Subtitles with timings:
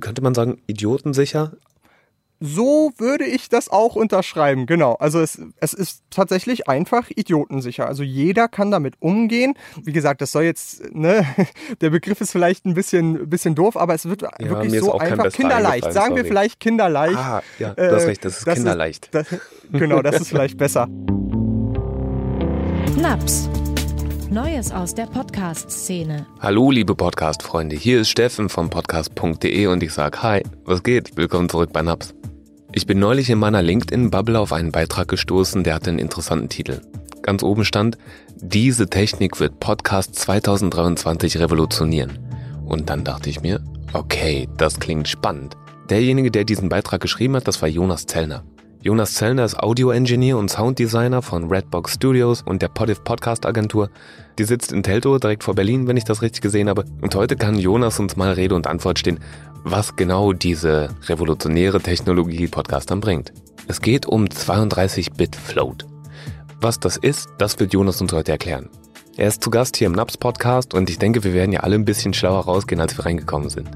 [0.00, 1.52] könnte man sagen, idiotensicher?
[2.42, 4.94] So würde ich das auch unterschreiben, genau.
[4.94, 7.86] Also es, es ist tatsächlich einfach idiotensicher.
[7.86, 9.54] Also jeder kann damit umgehen.
[9.82, 11.26] Wie gesagt, das soll jetzt, ne,
[11.82, 15.30] der Begriff ist vielleicht ein bisschen, bisschen doof, aber es wird ja, wirklich so einfach
[15.30, 15.92] kinderleicht.
[15.92, 17.18] Sagen wir vielleicht kinderleicht.
[17.18, 19.10] Ah, ja, du hast recht, das ist das kinderleicht.
[19.12, 19.26] Ist, das,
[19.70, 20.88] genau, das ist vielleicht besser.
[22.96, 23.50] Naps.
[24.30, 26.24] Neues aus der Podcast-Szene.
[26.38, 27.74] Hallo, liebe Podcast-Freunde.
[27.74, 31.16] Hier ist Steffen vom Podcast.de und ich sage Hi, was geht?
[31.16, 32.14] Willkommen zurück bei Naps.
[32.70, 36.80] Ich bin neulich in meiner LinkedIn-Bubble auf einen Beitrag gestoßen, der hatte einen interessanten Titel.
[37.22, 37.98] Ganz oben stand,
[38.36, 42.20] diese Technik wird Podcast 2023 revolutionieren.
[42.64, 43.60] Und dann dachte ich mir,
[43.94, 45.56] okay, das klingt spannend.
[45.88, 48.44] Derjenige, der diesen Beitrag geschrieben hat, das war Jonas Zellner.
[48.82, 53.90] Jonas Zellner ist Audio-Engineer und Sounddesigner von Redbox Studios und der Podiv Podcast Agentur.
[54.38, 56.86] Die sitzt in Teltow, direkt vor Berlin, wenn ich das richtig gesehen habe.
[57.02, 59.20] Und heute kann Jonas uns mal Rede und Antwort stehen,
[59.64, 63.34] was genau diese revolutionäre Technologie Podcastern bringt.
[63.68, 65.84] Es geht um 32-Bit Float.
[66.62, 68.70] Was das ist, das wird Jonas uns heute erklären.
[69.18, 71.74] Er ist zu Gast hier im NAPS Podcast und ich denke, wir werden ja alle
[71.74, 73.68] ein bisschen schlauer rausgehen, als wir reingekommen sind.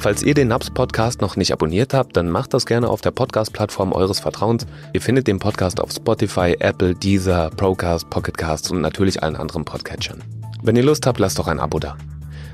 [0.00, 3.10] Falls ihr den NAPS Podcast noch nicht abonniert habt, dann macht das gerne auf der
[3.10, 4.66] Podcast-Plattform eures Vertrauens.
[4.94, 10.22] Ihr findet den Podcast auf Spotify, Apple, Deezer, Procast, Pocketcasts und natürlich allen anderen Podcatchern.
[10.62, 11.98] Wenn ihr Lust habt, lasst doch ein Abo da.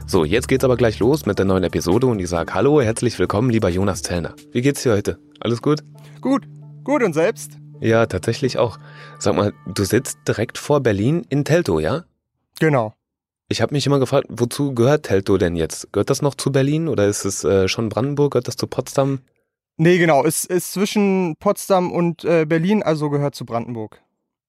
[0.08, 3.17] So, jetzt geht's aber gleich los mit der neuen Episode und ich sage Hallo, herzlich
[3.17, 4.34] willkommen, lieber Jonas Zellner.
[4.50, 5.20] Wie geht's dir heute?
[5.39, 5.84] Alles gut?
[6.20, 6.48] Gut,
[6.83, 7.58] gut und selbst?
[7.80, 8.80] Ja, tatsächlich auch.
[9.20, 12.06] Sag mal, du sitzt direkt vor Berlin in Teltow, ja?
[12.58, 12.94] Genau.
[13.48, 15.92] Ich habe mich immer gefragt, wozu gehört Teltow denn jetzt?
[15.92, 18.33] Gehört das noch zu Berlin oder ist es äh, schon Brandenburg?
[18.33, 19.20] Gehört das zu Potsdam?
[19.77, 20.25] Nee, genau.
[20.25, 24.00] Es ist zwischen Potsdam und äh, Berlin, also gehört zu Brandenburg.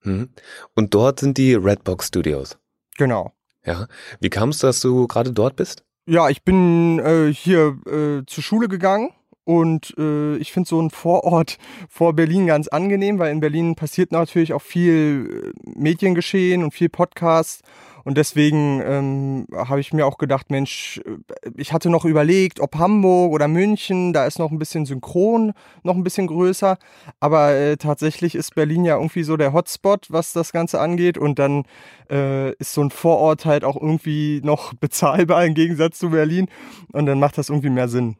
[0.01, 0.29] Hm.
[0.73, 2.57] Und dort sind die Redbox Studios.
[2.97, 3.33] Genau.
[3.65, 3.87] Ja.
[4.19, 5.83] Wie kam es, dass du gerade dort bist?
[6.07, 9.09] Ja, ich bin äh, hier äh, zur Schule gegangen
[9.43, 11.57] und äh, ich finde so ein Vorort
[11.89, 16.89] vor Berlin ganz angenehm, weil in Berlin passiert natürlich auch viel äh, Mediengeschehen und viel
[16.89, 17.61] Podcast.
[18.07, 22.77] Und deswegen ähm, habe ich mir auch gedacht, Mensch, äh, ich hatte noch überlegt, ob
[22.77, 25.51] Hamburg oder München, da ist noch ein bisschen synchron,
[25.83, 26.77] noch ein bisschen größer.
[27.19, 31.17] Aber äh, tatsächlich ist Berlin ja irgendwie so der Hotspot, was das Ganze angeht.
[31.17, 31.65] Und dann
[32.09, 36.47] äh, ist so ein Vorort halt auch irgendwie noch bezahlbar im Gegensatz zu Berlin.
[36.93, 38.15] Und dann macht das irgendwie mehr Sinn.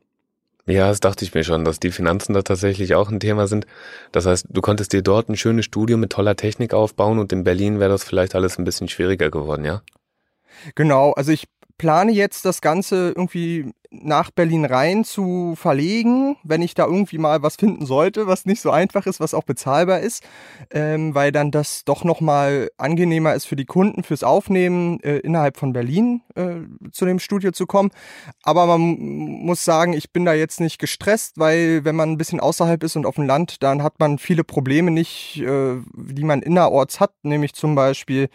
[0.68, 3.66] Ja, das dachte ich mir schon, dass die Finanzen da tatsächlich auch ein Thema sind.
[4.12, 7.46] Das heißt, du konntest dir dort ein schönes Studio mit toller Technik aufbauen und in
[7.46, 9.82] Berlin wäre das vielleicht alles ein bisschen schwieriger geworden, ja?
[10.76, 11.48] Genau, also ich
[11.78, 17.42] plane jetzt das Ganze irgendwie nach Berlin rein zu verlegen, wenn ich da irgendwie mal
[17.44, 20.24] was finden sollte, was nicht so einfach ist, was auch bezahlbar ist,
[20.72, 25.58] ähm, weil dann das doch nochmal angenehmer ist für die Kunden, fürs Aufnehmen äh, innerhalb
[25.58, 26.56] von Berlin äh,
[26.92, 27.92] zu dem Studio zu kommen.
[28.44, 32.40] Aber man muss sagen, ich bin da jetzt nicht gestresst, weil wenn man ein bisschen
[32.40, 36.42] außerhalb ist und auf dem Land, dann hat man viele Probleme nicht, äh, die man
[36.42, 38.30] innerorts hat, nämlich zum Beispiel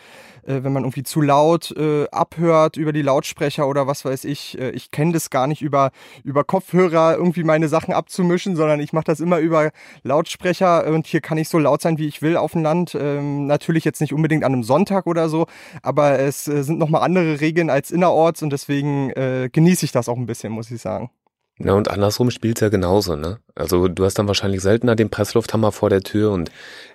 [0.44, 4.58] äh, wenn man irgendwie zu laut äh, abhört über die Lautsprecher oder was weiß ich.
[4.58, 5.90] Äh, ich kenne das gar nicht über,
[6.24, 9.70] über Kopfhörer irgendwie meine Sachen abzumischen, sondern ich mache das immer über
[10.02, 12.96] Lautsprecher und hier kann ich so laut sein, wie ich will auf dem Land.
[12.98, 15.46] Ähm, natürlich jetzt nicht unbedingt an einem Sonntag oder so,
[15.82, 20.08] aber es äh, sind nochmal andere Regeln als innerorts und deswegen äh, genieße ich das
[20.08, 21.10] auch ein bisschen, muss ich sagen.
[21.58, 23.38] Na und andersrum spielt's ja genauso, ne?
[23.54, 26.50] Also du hast dann wahrscheinlich seltener den Presslufthammer vor der Tür und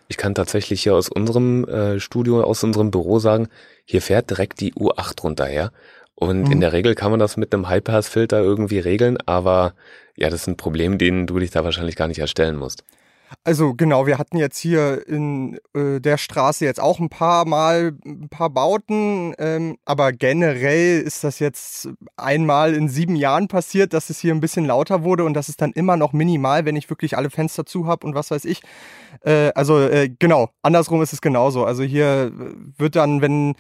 [0.08, 3.48] ich kann tatsächlich hier aus unserem äh, Studio, aus unserem Büro sagen,
[3.86, 5.72] hier fährt direkt die U8 runterher.
[6.20, 6.52] Und mhm.
[6.52, 9.76] in der Regel kann man das mit einem High-Pass-Filter irgendwie regeln, aber
[10.16, 12.84] ja, das ist ein Problem, den du dich da wahrscheinlich gar nicht erstellen musst.
[13.44, 17.94] Also genau, wir hatten jetzt hier in äh, der Straße jetzt auch ein paar Mal
[18.06, 24.10] ein paar Bauten, ähm, aber generell ist das jetzt einmal in sieben Jahren passiert, dass
[24.10, 26.90] es hier ein bisschen lauter wurde und das ist dann immer noch minimal, wenn ich
[26.90, 28.62] wirklich alle Fenster zu habe und was weiß ich.
[29.22, 31.66] Äh, also äh, genau, andersrum ist es genauso.
[31.66, 32.32] Also hier
[32.78, 33.56] wird dann, wenn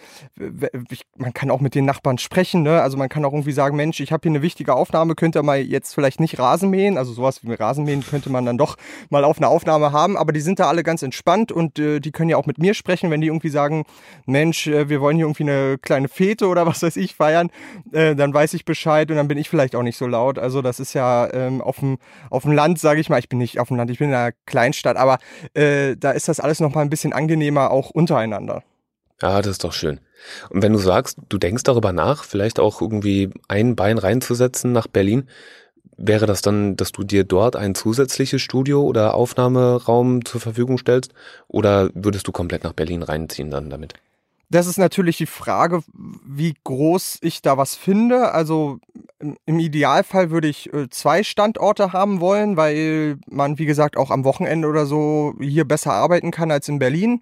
[0.89, 2.81] ich, man kann auch mit den Nachbarn sprechen, ne?
[2.81, 5.43] Also man kann auch irgendwie sagen, Mensch, ich habe hier eine wichtige Aufnahme, könnt ihr
[5.43, 8.77] mal jetzt vielleicht nicht Rasenmähen, also sowas wie Rasenmähen könnte man dann doch
[9.09, 12.11] mal auf eine Aufnahme haben, aber die sind da alle ganz entspannt und äh, die
[12.11, 13.85] können ja auch mit mir sprechen, wenn die irgendwie sagen,
[14.25, 17.49] Mensch, äh, wir wollen hier irgendwie eine kleine Fete oder was weiß ich feiern,
[17.91, 20.39] äh, dann weiß ich Bescheid und dann bin ich vielleicht auch nicht so laut.
[20.39, 21.97] Also das ist ja ähm, auf dem
[22.51, 24.97] Land, sage ich mal, ich bin nicht auf dem Land, ich bin in einer Kleinstadt,
[24.97, 25.17] aber
[25.53, 28.63] äh, da ist das alles noch mal ein bisschen angenehmer auch untereinander.
[29.21, 29.99] Ja, das ist doch schön.
[30.49, 34.87] Und wenn du sagst, du denkst darüber nach, vielleicht auch irgendwie ein Bein reinzusetzen nach
[34.87, 35.27] Berlin,
[35.97, 41.13] wäre das dann, dass du dir dort ein zusätzliches Studio oder Aufnahmeraum zur Verfügung stellst?
[41.47, 43.93] Oder würdest du komplett nach Berlin reinziehen dann damit?
[44.49, 45.83] Das ist natürlich die Frage,
[46.25, 48.31] wie groß ich da was finde.
[48.31, 48.79] Also
[49.19, 54.23] im Idealfall würde ich äh, zwei Standorte haben wollen, weil man, wie gesagt, auch am
[54.23, 57.21] Wochenende oder so hier besser arbeiten kann als in Berlin.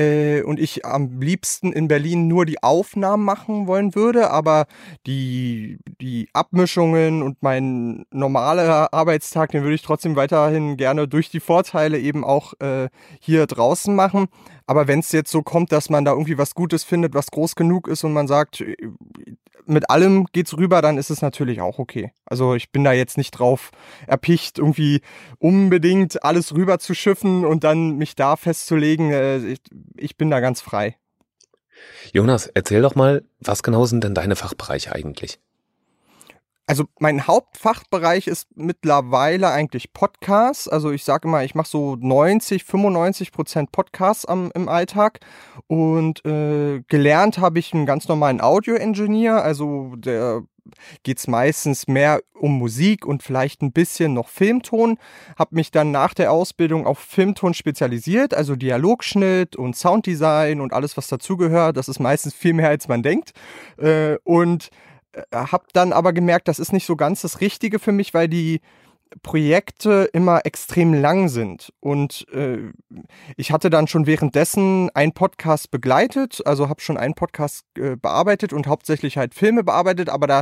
[0.00, 4.66] Äh, und ich am liebsten in Berlin nur die Aufnahmen machen wollen würde, aber
[5.06, 11.40] die, die Abmischungen und mein normaler Arbeitstag, den würde ich trotzdem weiterhin gerne durch die
[11.40, 12.88] Vorteile eben auch äh,
[13.20, 14.28] hier draußen machen.
[14.70, 17.56] Aber wenn es jetzt so kommt, dass man da irgendwie was Gutes findet, was groß
[17.56, 18.76] genug ist und man sagt, äh,
[19.66, 22.12] mit allem geht's rüber, dann ist es natürlich auch okay.
[22.24, 23.72] Also ich bin da jetzt nicht drauf
[24.06, 25.00] erpicht, irgendwie
[25.40, 29.10] unbedingt alles rüber zu schiffen und dann mich da festzulegen.
[29.10, 29.58] Äh, ich,
[29.96, 30.96] ich bin da ganz frei.
[32.12, 35.40] Jonas, erzähl doch mal, was genau sind denn deine Fachbereiche eigentlich?
[36.70, 40.68] Also mein Hauptfachbereich ist mittlerweile eigentlich Podcasts.
[40.68, 45.18] Also ich sage immer, ich mache so 90, 95 Prozent Podcasts am, im Alltag.
[45.66, 49.42] Und äh, gelernt habe ich einen ganz normalen Audio-Engineer.
[49.42, 50.42] Also der
[51.02, 54.98] geht es meistens mehr um Musik und vielleicht ein bisschen noch Filmton.
[55.36, 60.96] Habe mich dann nach der Ausbildung auf Filmton spezialisiert, also Dialogschnitt und Sounddesign und alles,
[60.96, 61.76] was dazugehört.
[61.76, 63.32] Das ist meistens viel mehr, als man denkt.
[63.76, 64.70] Äh, und
[65.34, 68.60] habe dann aber gemerkt, das ist nicht so ganz das Richtige für mich, weil die
[69.22, 71.72] Projekte immer extrem lang sind.
[71.80, 72.70] Und äh,
[73.36, 78.52] ich hatte dann schon währenddessen einen Podcast begleitet, also habe schon einen Podcast äh, bearbeitet
[78.52, 80.40] und hauptsächlich halt Filme bearbeitet, aber da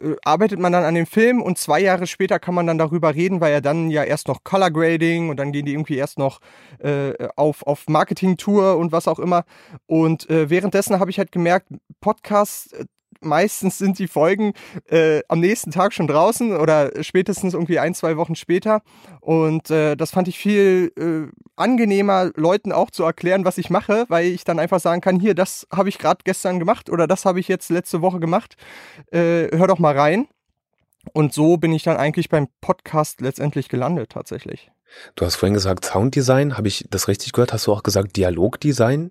[0.00, 3.14] äh, arbeitet man dann an dem Film und zwei Jahre später kann man dann darüber
[3.14, 6.18] reden, weil ja dann ja erst noch Color Grading und dann gehen die irgendwie erst
[6.18, 6.40] noch
[6.78, 9.44] äh, auf, auf Marketing-Tour und was auch immer.
[9.86, 11.66] Und äh, währenddessen habe ich halt gemerkt,
[12.00, 12.84] Podcast äh,
[13.20, 14.52] meistens sind die Folgen
[14.88, 18.82] äh, am nächsten Tag schon draußen oder spätestens irgendwie ein, zwei Wochen später.
[19.20, 24.04] Und äh, das fand ich viel äh, angenehmer, Leuten auch zu erklären, was ich mache,
[24.08, 27.24] weil ich dann einfach sagen kann, hier, das habe ich gerade gestern gemacht oder das
[27.24, 28.56] habe ich jetzt letzte Woche gemacht.
[29.10, 30.28] Äh, hör doch mal rein.
[31.12, 34.70] Und so bin ich dann eigentlich beim Podcast letztendlich gelandet tatsächlich.
[35.16, 36.56] Du hast vorhin gesagt Sounddesign.
[36.56, 37.52] Habe ich das richtig gehört?
[37.52, 39.10] Hast du auch gesagt Dialogdesign?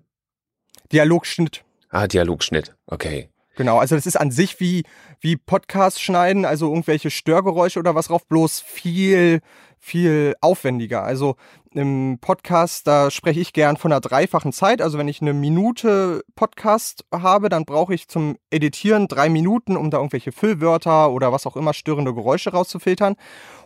[0.92, 1.64] Dialogschnitt.
[1.90, 2.74] Ah, Dialogschnitt.
[2.86, 3.28] Okay.
[3.56, 4.84] Genau, also das ist an sich wie,
[5.20, 9.40] wie Podcast schneiden, also irgendwelche Störgeräusche oder was drauf, bloß viel,
[9.78, 11.04] viel aufwendiger.
[11.04, 11.36] Also
[11.72, 14.82] im Podcast, da spreche ich gern von einer dreifachen Zeit.
[14.82, 19.90] Also wenn ich eine Minute Podcast habe, dann brauche ich zum Editieren drei Minuten, um
[19.90, 23.16] da irgendwelche Füllwörter oder was auch immer störende Geräusche rauszufiltern.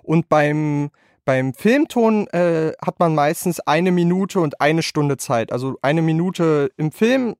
[0.02, 0.90] Und beim
[1.24, 5.52] beim Filmton äh, hat man meistens eine Minute und eine Stunde Zeit.
[5.52, 7.34] Also eine Minute im Film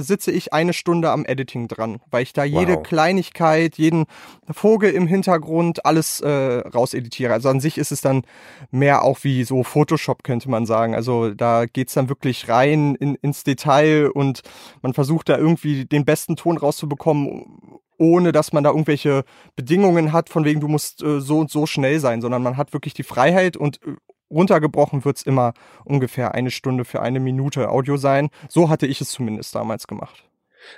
[0.00, 2.82] sitze ich eine Stunde am Editing dran, weil ich da jede wow.
[2.82, 4.06] Kleinigkeit, jeden
[4.50, 7.32] Vogel im Hintergrund, alles äh, rauseditiere.
[7.32, 8.22] Also an sich ist es dann
[8.70, 10.94] mehr auch wie so Photoshop, könnte man sagen.
[10.94, 14.42] Also da geht's dann wirklich rein in, ins Detail und
[14.82, 19.24] man versucht da irgendwie den besten Ton rauszubekommen, ohne dass man da irgendwelche
[19.56, 22.72] Bedingungen hat, von wegen du musst äh, so und so schnell sein, sondern man hat
[22.72, 23.94] wirklich die Freiheit und äh,
[24.30, 25.52] runtergebrochen wird es immer
[25.84, 28.30] ungefähr eine Stunde für eine Minute Audio sein.
[28.48, 30.24] So hatte ich es zumindest damals gemacht.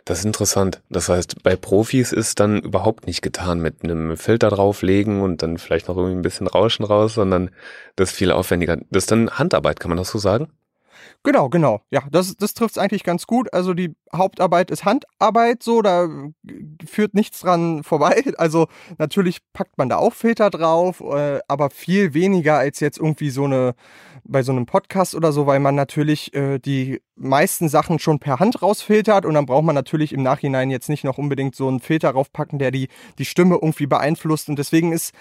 [0.04, 0.80] Das ist interessant.
[0.90, 5.58] Das heißt, bei Profis ist dann überhaupt nicht getan mit einem Filter drauflegen und dann
[5.58, 7.50] vielleicht noch irgendwie ein bisschen Rauschen raus, sondern
[7.96, 8.76] das ist viel aufwendiger.
[8.90, 10.48] Das ist dann Handarbeit, kann man das so sagen?
[11.22, 11.82] Genau, genau.
[11.90, 13.52] Ja, das, das trifft es eigentlich ganz gut.
[13.52, 16.08] Also die Hauptarbeit ist Handarbeit, so, da
[16.86, 18.22] führt nichts dran vorbei.
[18.38, 18.66] Also
[18.98, 23.44] natürlich packt man da auch Filter drauf, äh, aber viel weniger als jetzt irgendwie so
[23.44, 23.74] eine,
[24.24, 28.40] bei so einem Podcast oder so, weil man natürlich äh, die meisten Sachen schon per
[28.40, 31.80] Hand rausfiltert und dann braucht man natürlich im Nachhinein jetzt nicht noch unbedingt so einen
[31.80, 34.48] Filter draufpacken, der die, die Stimme irgendwie beeinflusst.
[34.48, 35.12] Und deswegen ist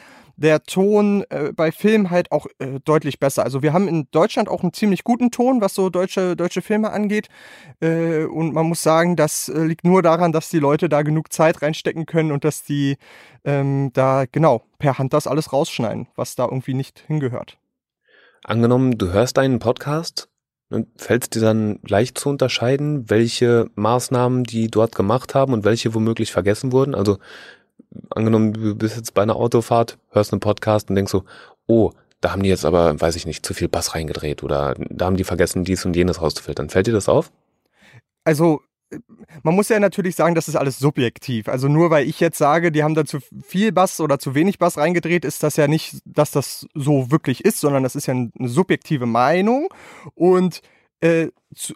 [0.41, 3.43] der Ton äh, bei Film halt auch äh, deutlich besser.
[3.43, 6.91] Also wir haben in Deutschland auch einen ziemlich guten Ton, was so deutsche, deutsche Filme
[6.91, 7.29] angeht.
[7.79, 11.31] Äh, und man muss sagen, das äh, liegt nur daran, dass die Leute da genug
[11.31, 12.98] Zeit reinstecken können und dass die
[13.45, 17.57] ähm, da genau per Hand das alles rausschneiden, was da irgendwie nicht hingehört.
[18.43, 20.27] Angenommen, du hörst einen Podcast
[20.95, 25.93] Fällt es dir dann leicht zu unterscheiden, welche Maßnahmen die dort gemacht haben und welche
[25.93, 26.95] womöglich vergessen wurden?
[26.95, 27.17] Also
[28.09, 31.23] angenommen, du bist jetzt bei einer Autofahrt, hörst einen Podcast und denkst so,
[31.67, 35.05] oh, da haben die jetzt aber, weiß ich nicht, zu viel Bass reingedreht oder da
[35.05, 36.69] haben die vergessen, dies und jenes rauszufiltern.
[36.69, 37.31] Fällt dir das auf?
[38.23, 38.61] Also,
[39.43, 41.47] man muss ja natürlich sagen, das ist alles subjektiv.
[41.47, 44.59] Also nur weil ich jetzt sage, die haben da zu viel Bass oder zu wenig
[44.59, 48.13] Bass reingedreht, ist das ja nicht, dass das so wirklich ist, sondern das ist ja
[48.13, 49.69] eine subjektive Meinung.
[50.13, 50.61] Und
[51.00, 51.73] äh, zu,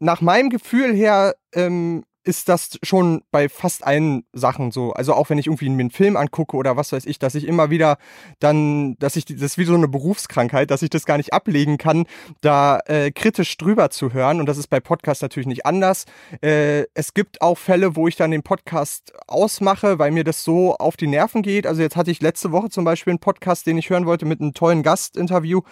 [0.00, 4.92] nach meinem Gefühl her ähm, ist das schon bei fast allen Sachen so.
[4.92, 7.46] Also auch wenn ich irgendwie mir einen Film angucke oder was weiß ich, dass ich
[7.46, 7.96] immer wieder
[8.40, 11.78] dann, dass ich, das ist wie so eine Berufskrankheit, dass ich das gar nicht ablegen
[11.78, 12.04] kann,
[12.42, 14.40] da äh, kritisch drüber zu hören.
[14.40, 16.04] Und das ist bei Podcasts natürlich nicht anders.
[16.42, 20.76] Äh, es gibt auch Fälle, wo ich dann den Podcast ausmache, weil mir das so
[20.76, 21.66] auf die Nerven geht.
[21.66, 24.40] Also jetzt hatte ich letzte Woche zum Beispiel einen Podcast, den ich hören wollte mit
[24.40, 25.62] einem tollen Gastinterview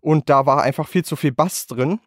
[0.00, 2.00] und da war einfach viel zu viel Bass drin.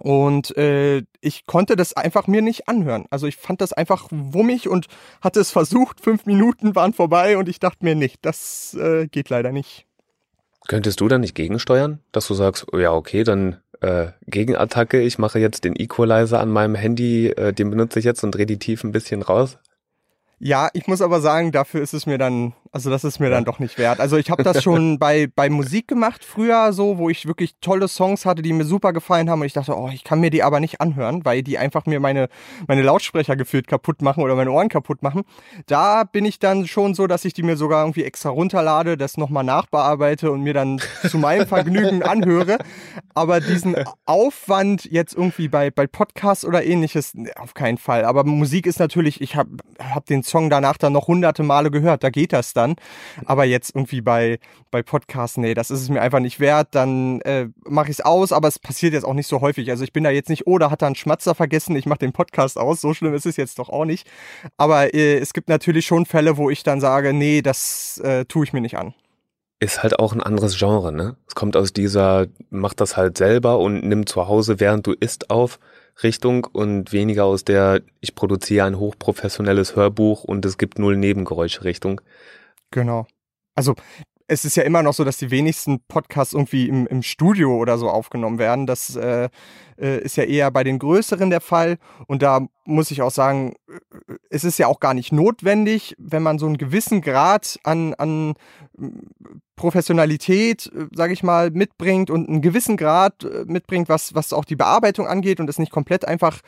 [0.00, 3.06] Und äh, ich konnte das einfach mir nicht anhören.
[3.10, 4.86] Also ich fand das einfach wummig und
[5.20, 6.00] hatte es versucht.
[6.00, 9.86] Fünf Minuten waren vorbei und ich dachte mir nicht, das äh, geht leider nicht.
[10.68, 15.18] Könntest du da nicht gegensteuern, dass du sagst, oh ja, okay, dann äh, Gegenattacke, ich
[15.18, 18.58] mache jetzt den Equalizer an meinem Handy, äh, den benutze ich jetzt und drehe die
[18.58, 19.58] Tiefen ein bisschen raus?
[20.38, 23.44] Ja, ich muss aber sagen, dafür ist es mir dann, also das ist mir dann
[23.44, 24.00] doch nicht wert.
[24.00, 27.86] Also ich habe das schon bei, bei Musik gemacht früher so, wo ich wirklich tolle
[27.86, 30.42] Songs hatte, die mir super gefallen haben und ich dachte, oh, ich kann mir die
[30.42, 32.30] aber nicht anhören, weil die einfach mir meine,
[32.66, 35.22] meine Lautsprecher gefühlt kaputt machen oder meine Ohren kaputt machen.
[35.66, 39.18] Da bin ich dann schon so, dass ich die mir sogar irgendwie extra runterlade, das
[39.18, 42.56] nochmal nachbearbeite und mir dann zu meinem Vergnügen anhöre.
[43.12, 43.76] Aber diesen
[44.06, 48.06] Aufwand jetzt irgendwie bei, bei Podcasts oder ähnliches, auf keinen Fall.
[48.06, 52.02] Aber Musik ist natürlich, ich habe hab den Song danach dann noch hunderte Male gehört,
[52.02, 52.61] da geht das dann.
[53.24, 54.38] Aber jetzt irgendwie bei,
[54.70, 58.00] bei Podcasts, nee, das ist es mir einfach nicht wert, dann äh, mache ich es
[58.00, 59.70] aus, aber es passiert jetzt auch nicht so häufig.
[59.70, 62.00] Also ich bin da jetzt nicht, oh, da hat er einen Schmatzer vergessen, ich mache
[62.00, 64.06] den Podcast aus, so schlimm ist es jetzt doch auch nicht.
[64.56, 68.44] Aber äh, es gibt natürlich schon Fälle, wo ich dann sage, nee, das äh, tue
[68.44, 68.94] ich mir nicht an
[69.62, 71.14] ist halt auch ein anderes Genre, ne?
[71.28, 75.30] Es kommt aus dieser, mach das halt selber und nimm zu Hause, während du isst
[75.30, 75.60] auf.
[76.02, 81.64] Richtung und weniger aus der, ich produziere ein hochprofessionelles Hörbuch und es gibt null Nebengeräusche
[81.64, 82.00] Richtung.
[82.72, 83.06] Genau.
[83.54, 83.74] Also
[84.26, 87.78] es ist ja immer noch so, dass die wenigsten Podcasts irgendwie im, im Studio oder
[87.78, 88.66] so aufgenommen werden.
[88.66, 89.28] Das äh,
[89.86, 91.78] ist ja eher bei den größeren der Fall.
[92.06, 96.22] Und da muss ich auch sagen, äh, es ist ja auch gar nicht notwendig, wenn
[96.22, 98.34] man so einen gewissen Grad an, an
[99.56, 104.44] Professionalität, äh, sage ich mal, mitbringt und einen gewissen Grad äh, mitbringt, was, was auch
[104.44, 106.40] die Bearbeitung angeht und es nicht komplett einfach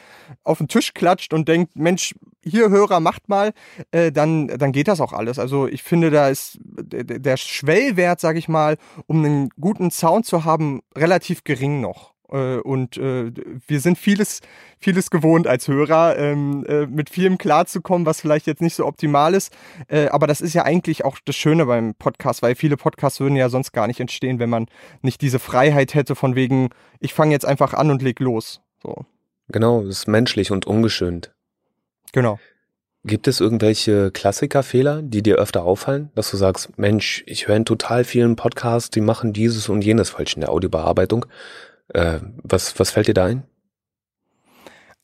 [0.43, 3.53] auf den Tisch klatscht und denkt, Mensch, hier Hörer, macht mal,
[3.91, 5.39] äh, dann, dann geht das auch alles.
[5.39, 8.77] Also ich finde, da ist der Schwellwert, sage ich mal,
[9.07, 12.14] um einen guten Sound zu haben, relativ gering noch.
[12.31, 13.31] Äh, und äh,
[13.67, 14.41] wir sind vieles,
[14.79, 19.35] vieles gewohnt als Hörer, ähm, äh, mit vielem klarzukommen, was vielleicht jetzt nicht so optimal
[19.35, 19.55] ist.
[19.89, 23.37] Äh, aber das ist ja eigentlich auch das Schöne beim Podcast, weil viele Podcasts würden
[23.37, 24.67] ja sonst gar nicht entstehen, wenn man
[25.03, 28.61] nicht diese Freiheit hätte von wegen, ich fange jetzt einfach an und leg los.
[28.83, 29.05] So.
[29.49, 31.33] Genau, es ist menschlich und ungeschönt.
[32.13, 32.39] Genau.
[33.07, 37.67] Gibt es irgendwelche Klassikerfehler, die dir öfter auffallen, dass du sagst, Mensch, ich höre in
[37.67, 41.27] total vielen Podcasts, die machen dieses und jenes falsch in der Audiobearbeitung.
[41.95, 43.45] Äh, was, was fällt dir da ein?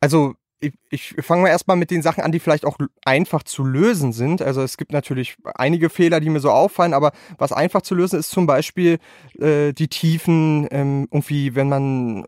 [0.01, 3.65] Also ich, ich fange mal erstmal mit den Sachen an, die vielleicht auch einfach zu
[3.65, 4.43] lösen sind.
[4.43, 8.19] Also es gibt natürlich einige Fehler, die mir so auffallen, aber was einfach zu lösen
[8.19, 8.99] ist zum Beispiel
[9.39, 12.27] äh, die Tiefen, ähm, irgendwie, wenn man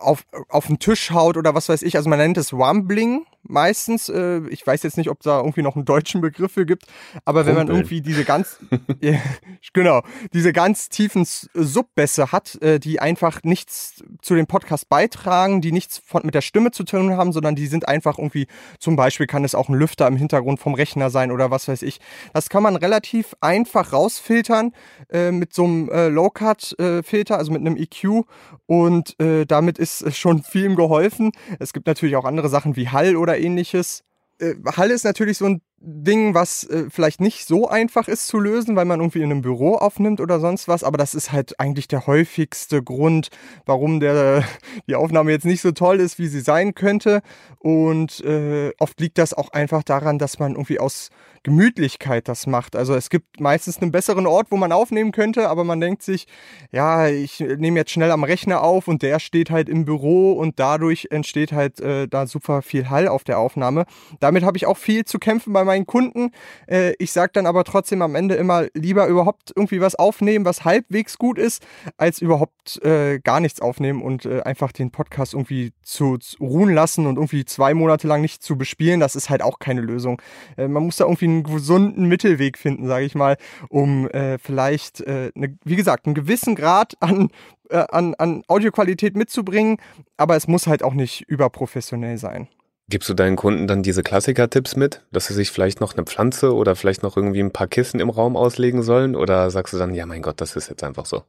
[0.00, 1.96] auf, auf den Tisch haut oder was weiß ich.
[1.96, 4.08] Also man nennt es Rumbling meistens.
[4.08, 6.84] Äh, ich weiß jetzt nicht, ob da irgendwie noch einen deutschen Begriff für gibt,
[7.24, 8.58] aber wenn man irgendwie diese ganz,
[9.72, 10.02] genau,
[10.32, 15.98] diese ganz tiefen Subbässe hat, äh, die einfach nichts zu dem Podcast beitragen, die nichts
[16.04, 18.46] von, mit der Stimme zu tun haben, sondern die sind einfach irgendwie,
[18.78, 21.82] zum Beispiel kann es auch ein Lüfter im Hintergrund vom Rechner sein oder was weiß
[21.82, 22.00] ich.
[22.32, 24.72] Das kann man relativ einfach rausfiltern
[25.10, 28.24] äh, mit so einem äh, Low-Cut-Filter, äh, also mit einem EQ
[28.66, 29.46] und äh,
[29.78, 31.32] ist schon vielen geholfen.
[31.58, 34.02] Es gibt natürlich auch andere Sachen wie Hall oder ähnliches.
[34.38, 38.40] Äh, Hall ist natürlich so ein Ding, was äh, vielleicht nicht so einfach ist zu
[38.40, 41.60] lösen, weil man irgendwie in einem Büro aufnimmt oder sonst was, aber das ist halt
[41.60, 43.28] eigentlich der häufigste Grund,
[43.64, 44.44] warum der,
[44.88, 47.22] die Aufnahme jetzt nicht so toll ist, wie sie sein könnte.
[47.60, 51.10] Und äh, oft liegt das auch einfach daran, dass man irgendwie aus
[51.42, 52.76] Gemütlichkeit das macht.
[52.76, 56.26] Also es gibt meistens einen besseren Ort, wo man aufnehmen könnte, aber man denkt sich,
[56.72, 60.58] ja, ich nehme jetzt schnell am Rechner auf und der steht halt im Büro und
[60.58, 63.86] dadurch entsteht halt äh, da super viel Hall auf der Aufnahme.
[64.20, 66.30] Damit habe ich auch viel zu kämpfen bei meinen Kunden.
[66.66, 70.64] Äh, ich sage dann aber trotzdem am Ende immer lieber überhaupt irgendwie was aufnehmen, was
[70.64, 71.64] halbwegs gut ist,
[71.96, 76.72] als überhaupt äh, gar nichts aufnehmen und äh, einfach den Podcast irgendwie zu, zu, ruhen
[76.74, 79.00] lassen und irgendwie zwei Monate lang nicht zu bespielen.
[79.00, 80.20] Das ist halt auch keine Lösung.
[80.56, 83.36] Äh, man muss da irgendwie einen gesunden Mittelweg finden, sage ich mal,
[83.68, 87.28] um äh, vielleicht, äh, ne, wie gesagt, einen gewissen Grad an
[87.70, 89.76] an, an Audioqualität mitzubringen,
[90.16, 92.48] aber es muss halt auch nicht überprofessionell sein.
[92.90, 96.54] Gibst du deinen Kunden dann diese Klassiker-Tipps mit, dass sie sich vielleicht noch eine Pflanze
[96.54, 99.14] oder vielleicht noch irgendwie ein paar Kissen im Raum auslegen sollen?
[99.14, 101.22] Oder sagst du dann, ja mein Gott, das ist jetzt einfach so?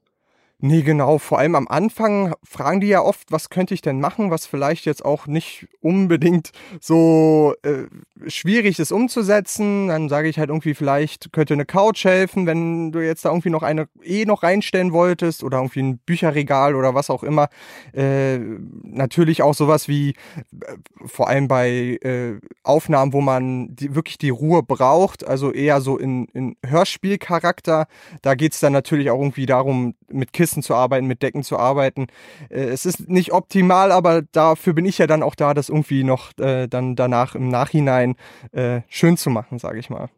[0.61, 1.19] Nee, genau.
[1.19, 4.85] Vor allem am Anfang fragen die ja oft, was könnte ich denn machen, was vielleicht
[4.85, 6.51] jetzt auch nicht unbedingt
[6.81, 7.85] so äh,
[8.27, 9.87] schwierig ist umzusetzen.
[9.87, 13.51] Dann sage ich halt irgendwie, vielleicht könnte eine Couch helfen, wenn du jetzt da irgendwie
[13.51, 17.47] noch eine eh noch reinstellen wolltest oder irgendwie ein Bücherregal oder was auch immer.
[17.93, 18.39] Äh,
[18.83, 20.75] natürlich auch sowas wie, äh,
[21.05, 25.97] vor allem bei äh, Aufnahmen, wo man die, wirklich die Ruhe braucht, also eher so
[25.97, 27.87] in, in Hörspielcharakter.
[28.21, 31.57] Da geht's dann natürlich auch irgendwie darum, mit Kissen Kissen zu arbeiten, mit Decken zu
[31.57, 32.07] arbeiten.
[32.49, 36.03] Äh, es ist nicht optimal, aber dafür bin ich ja dann auch da, das irgendwie
[36.03, 38.15] noch äh, dann danach im Nachhinein
[38.51, 40.09] äh, schön zu machen, sage ich mal.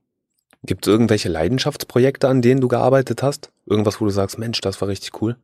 [0.64, 3.52] Gibt es irgendwelche Leidenschaftsprojekte, an denen du gearbeitet hast?
[3.66, 5.36] Irgendwas, wo du sagst, Mensch, das war richtig cool?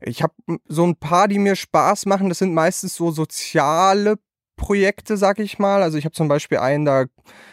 [0.00, 0.34] Ich habe
[0.68, 2.28] so ein paar, die mir Spaß machen.
[2.28, 4.16] Das sind meistens so soziale
[4.56, 5.82] Projekte, sag ich mal.
[5.82, 7.06] Also ich habe zum Beispiel einen, da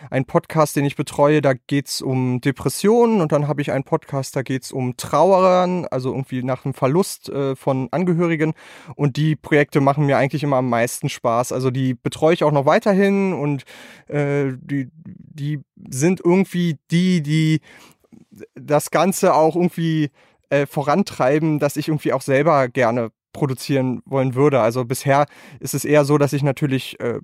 [0.09, 4.35] einen Podcast, den ich betreue, da geht's um Depressionen und dann habe ich einen Podcast,
[4.35, 8.53] da geht's um Trauern, also irgendwie nach einem Verlust äh, von Angehörigen.
[8.95, 11.51] Und die Projekte machen mir eigentlich immer am meisten Spaß.
[11.51, 13.63] Also die betreue ich auch noch weiterhin und
[14.07, 17.61] äh, die, die sind irgendwie die, die
[18.55, 20.11] das Ganze auch irgendwie
[20.49, 24.61] äh, vorantreiben, dass ich irgendwie auch selber gerne produzieren wollen würde.
[24.61, 25.25] Also bisher
[25.59, 27.19] ist es eher so, dass ich natürlich äh,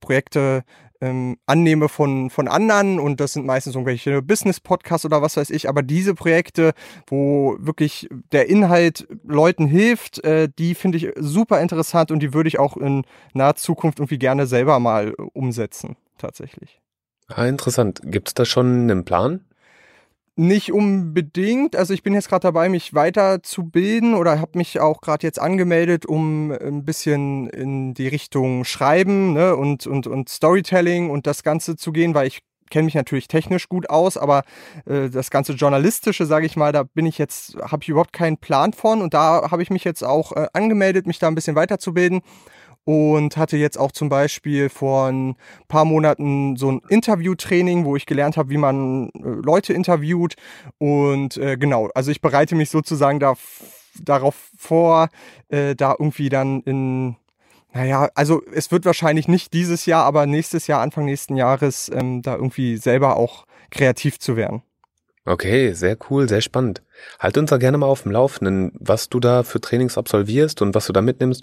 [0.00, 0.64] Projekte
[1.00, 5.68] ähm, annehme von, von anderen und das sind meistens irgendwelche Business-Podcasts oder was weiß ich,
[5.68, 6.72] aber diese Projekte,
[7.06, 12.48] wo wirklich der Inhalt Leuten hilft, äh, die finde ich super interessant und die würde
[12.48, 16.80] ich auch in naher Zukunft irgendwie gerne selber mal umsetzen, tatsächlich.
[17.28, 18.00] Ah, interessant.
[18.04, 19.44] Gibt es da schon einen Plan?
[20.38, 21.76] Nicht unbedingt.
[21.76, 26.04] Also ich bin jetzt gerade dabei, mich weiterzubilden oder habe mich auch gerade jetzt angemeldet,
[26.04, 31.76] um ein bisschen in die Richtung Schreiben ne, und, und, und Storytelling und das Ganze
[31.76, 34.42] zu gehen, weil ich kenne mich natürlich technisch gut aus, aber
[34.84, 38.36] äh, das ganze journalistische, sage ich mal, da bin ich jetzt habe ich überhaupt keinen
[38.36, 41.56] Plan von und da habe ich mich jetzt auch äh, angemeldet, mich da ein bisschen
[41.56, 42.20] weiterzubilden
[42.86, 45.34] und hatte jetzt auch zum Beispiel vor ein
[45.66, 50.36] paar Monaten so ein Interviewtraining, wo ich gelernt habe, wie man äh, Leute interviewt.
[50.78, 53.34] Und äh, genau, also ich bereite mich sozusagen da,
[54.00, 55.08] darauf vor,
[55.48, 57.16] äh, da irgendwie dann in,
[57.72, 62.22] naja, also es wird wahrscheinlich nicht dieses Jahr, aber nächstes Jahr, Anfang nächsten Jahres, ähm,
[62.22, 64.62] da irgendwie selber auch kreativ zu werden.
[65.28, 66.82] Okay, sehr cool, sehr spannend.
[67.18, 70.76] Halt uns da gerne mal auf dem Laufenden, was du da für Trainings absolvierst und
[70.76, 71.42] was du da mitnimmst.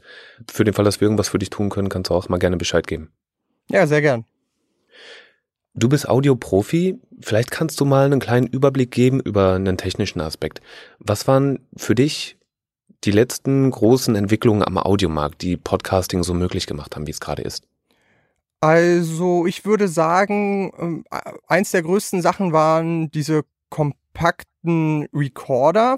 [0.49, 2.55] Für den Fall, dass wir irgendwas für dich tun können, kannst du auch mal gerne
[2.55, 3.11] Bescheid geben.
[3.69, 4.23] Ja, sehr gern.
[5.75, 7.01] Du bist Audioprofi.
[7.19, 10.61] Vielleicht kannst du mal einen kleinen Überblick geben über einen technischen Aspekt.
[10.99, 12.37] Was waren für dich
[13.03, 17.41] die letzten großen Entwicklungen am Audiomarkt, die Podcasting so möglich gemacht haben, wie es gerade
[17.41, 17.67] ist?
[18.61, 21.05] Also ich würde sagen, ähm,
[21.47, 23.43] eins der größten Sachen waren diese
[23.73, 25.97] kompakten Recorder.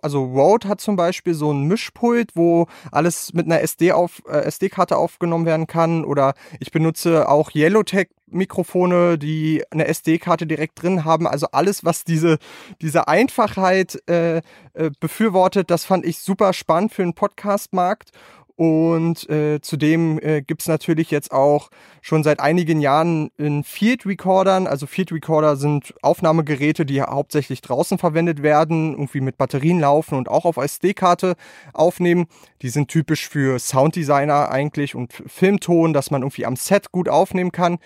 [0.00, 4.42] also Rode hat zum Beispiel so ein Mischpult, wo alles mit einer SD auf, äh,
[4.42, 6.04] SD-Karte aufgenommen werden kann.
[6.04, 11.26] Oder ich benutze auch Yellowtech Mikrofone, die eine SD-Karte direkt drin haben.
[11.26, 12.38] Also alles, was diese,
[12.80, 14.38] diese Einfachheit äh,
[14.74, 18.10] äh, befürwortet, das fand ich super spannend für den Podcast-Markt.
[18.56, 24.66] Und äh, zudem äh, gibt natürlich jetzt auch schon seit einigen Jahren in Field Recordern.
[24.66, 30.30] Also Field Recorder sind Aufnahmegeräte, die hauptsächlich draußen verwendet werden, irgendwie mit Batterien laufen und
[30.30, 31.36] auch auf SD-Karte
[31.74, 32.26] aufnehmen.
[32.62, 37.52] Die sind typisch für Sounddesigner eigentlich und Filmton, dass man irgendwie am Set gut aufnehmen
[37.52, 37.76] kann.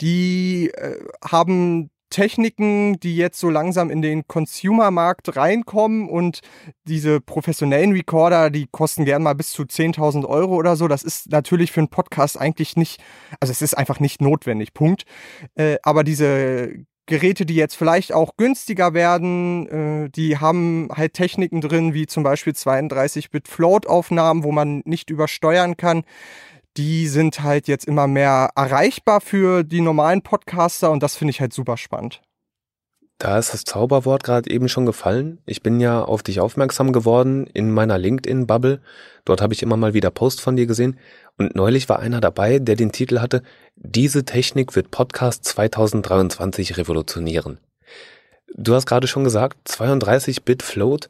[0.00, 6.42] Die äh, haben Techniken, die jetzt so langsam in den Consumer-Markt reinkommen und
[6.84, 10.86] diese professionellen Recorder, die kosten gern mal bis zu 10.000 Euro oder so.
[10.86, 13.02] Das ist natürlich für einen Podcast eigentlich nicht,
[13.40, 15.02] also es ist einfach nicht notwendig, Punkt.
[15.56, 21.60] Äh, aber diese Geräte, die jetzt vielleicht auch günstiger werden, äh, die haben halt Techniken
[21.60, 26.04] drin, wie zum Beispiel 32-Bit Float-Aufnahmen, wo man nicht übersteuern kann
[26.76, 31.40] die sind halt jetzt immer mehr erreichbar für die normalen Podcaster und das finde ich
[31.40, 32.20] halt super spannend.
[33.18, 35.38] Da ist das Zauberwort gerade eben schon gefallen.
[35.46, 38.80] Ich bin ja auf dich aufmerksam geworden in meiner LinkedIn-Bubble.
[39.24, 40.98] Dort habe ich immer mal wieder Posts von dir gesehen.
[41.38, 43.42] Und neulich war einer dabei, der den Titel hatte,
[43.76, 47.58] diese Technik wird Podcast 2023 revolutionieren.
[48.56, 51.08] Du hast gerade schon gesagt, 32-Bit Float.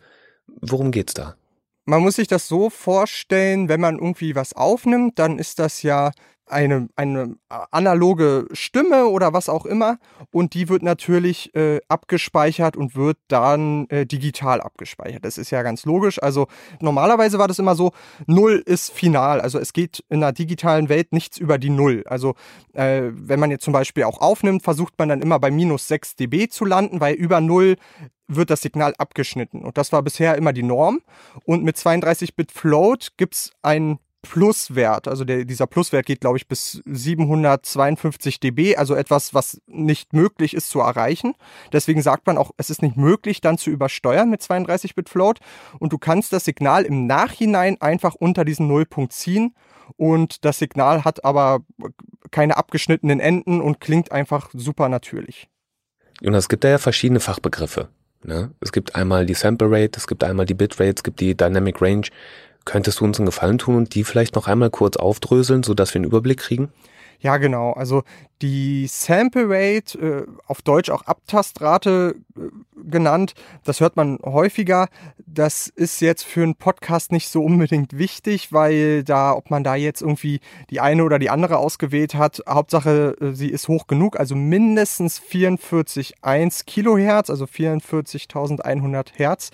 [0.61, 1.37] Worum geht's da?
[1.85, 6.13] Man muss sich das so vorstellen, wenn man irgendwie was aufnimmt, dann ist das ja
[6.47, 9.99] eine, eine analoge Stimme oder was auch immer
[10.31, 15.25] und die wird natürlich äh, abgespeichert und wird dann äh, digital abgespeichert.
[15.25, 16.23] Das ist ja ganz logisch.
[16.23, 16.47] Also
[16.81, 17.93] normalerweise war das immer so,
[18.27, 19.41] Null ist final.
[19.41, 22.05] Also es geht in einer digitalen Welt nichts über die Null.
[22.07, 22.35] Also
[22.75, 26.17] äh, wenn man jetzt zum Beispiel auch aufnimmt, versucht man dann immer bei minus 6
[26.17, 27.77] dB zu landen, weil über Null
[28.29, 29.65] wird das Signal abgeschnitten.
[29.65, 31.01] Und das war bisher immer die Norm.
[31.45, 35.07] Und mit 32-Bit Float gibt's einen Pluswert.
[35.07, 40.55] Also der, dieser Pluswert geht, glaube ich, bis 752 dB, also etwas, was nicht möglich
[40.55, 41.35] ist zu erreichen.
[41.73, 45.41] Deswegen sagt man auch, es ist nicht möglich, dann zu übersteuern mit 32-Bit Float.
[45.79, 49.55] Und du kannst das Signal im Nachhinein einfach unter diesen Nullpunkt ziehen.
[49.97, 51.61] Und das Signal hat aber
[52.31, 55.49] keine abgeschnittenen Enden und klingt einfach super natürlich.
[56.23, 57.91] Jonas, es gibt da ja verschiedene Fachbegriffe.
[58.25, 58.51] Ne?
[58.61, 61.81] Es gibt einmal die Sample Rate, es gibt einmal die Bitrate, es gibt die Dynamic
[61.81, 62.07] Range.
[62.65, 66.01] Könntest du uns einen Gefallen tun und die vielleicht noch einmal kurz aufdröseln, sodass wir
[66.01, 66.73] einen Überblick kriegen?
[67.21, 67.73] Ja, genau.
[67.73, 68.03] Also
[68.43, 72.41] die Sample Rate, äh, auf Deutsch auch Abtastrate äh,
[72.91, 74.89] genannt, das hört man häufiger.
[75.27, 79.75] Das ist jetzt für einen Podcast nicht so unbedingt wichtig, weil da, ob man da
[79.75, 84.19] jetzt irgendwie die eine oder die andere ausgewählt hat, Hauptsache, äh, sie ist hoch genug,
[84.19, 89.51] also mindestens 44,1 Kilohertz, also 44.100 Hertz.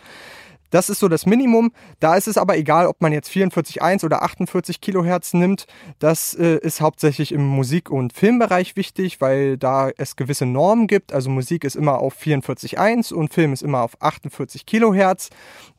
[0.71, 1.73] Das ist so das Minimum.
[1.99, 5.67] Da ist es aber egal, ob man jetzt 44,1 oder 48 Kilohertz nimmt.
[5.99, 11.13] Das äh, ist hauptsächlich im Musik- und Filmbereich wichtig, weil da es gewisse Normen gibt.
[11.13, 15.31] Also Musik ist immer auf 44,1 und Film ist immer auf 48 Kilohertz.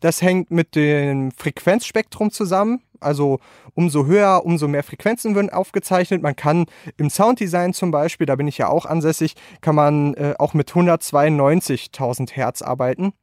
[0.01, 2.81] Das hängt mit dem Frequenzspektrum zusammen.
[2.99, 3.39] Also
[3.73, 6.21] umso höher, umso mehr Frequenzen werden aufgezeichnet.
[6.21, 6.65] Man kann
[6.97, 10.71] im Sounddesign zum Beispiel, da bin ich ja auch ansässig, kann man äh, auch mit
[10.71, 13.13] 192.000 Hertz arbeiten.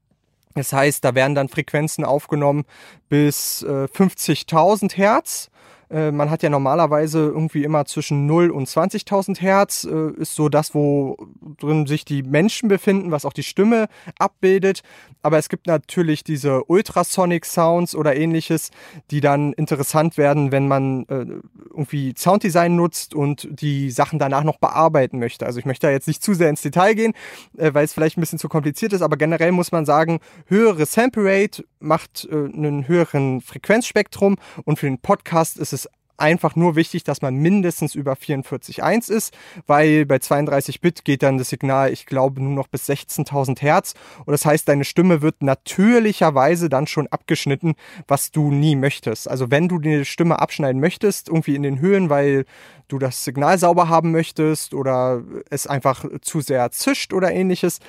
[0.59, 2.65] Das heißt, da werden dann Frequenzen aufgenommen
[3.09, 5.51] bis äh, 50.000 Hertz
[5.91, 10.49] äh, man hat ja normalerweise irgendwie immer zwischen 0 und 20.000 Hertz, äh, ist so
[10.49, 11.17] das, wo
[11.59, 14.83] drin sich die Menschen befinden, was auch die Stimme abbildet.
[15.23, 18.71] Aber es gibt natürlich diese Ultrasonic Sounds oder ähnliches,
[19.11, 21.27] die dann interessant werden, wenn man äh,
[21.71, 25.47] irgendwie Sounddesign nutzt und die Sachen danach noch bearbeiten möchte.
[25.47, 27.15] Also ich möchte da jetzt nicht zu sehr ins Detail gehen,
[27.57, 30.87] äh, weil es vielleicht ein bisschen zu kompliziert ist, aber generell muss man sagen, höhere
[30.87, 35.89] Sample Rate macht äh, einen höheren Frequenzspektrum und für den Podcast ist es
[36.19, 39.37] einfach nur wichtig, dass man mindestens über 44.1 ist,
[39.67, 43.95] weil bei 32 Bit geht dann das Signal, ich glaube, nur noch bis 16.000 Hertz.
[44.27, 47.75] Und das heißt, deine Stimme wird natürlicherweise dann schon abgeschnitten,
[48.07, 49.31] was du nie möchtest.
[49.31, 52.45] Also wenn du die Stimme abschneiden möchtest, irgendwie in den Höhen, weil
[52.89, 57.81] du das Signal sauber haben möchtest oder es einfach zu sehr zischt oder ähnliches,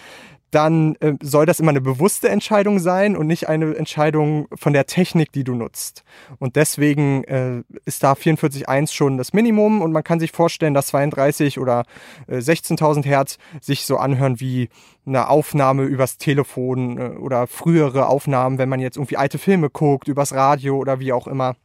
[0.51, 4.85] dann äh, soll das immer eine bewusste Entscheidung sein und nicht eine Entscheidung von der
[4.85, 6.03] Technik, die du nutzt.
[6.39, 10.87] Und deswegen äh, ist da 44.1 schon das Minimum und man kann sich vorstellen, dass
[10.87, 11.83] 32 oder
[12.27, 14.69] äh, 16.000 Hertz sich so anhören wie
[15.05, 20.07] eine Aufnahme übers Telefon äh, oder frühere Aufnahmen, wenn man jetzt irgendwie alte Filme guckt,
[20.07, 21.55] übers Radio oder wie auch immer.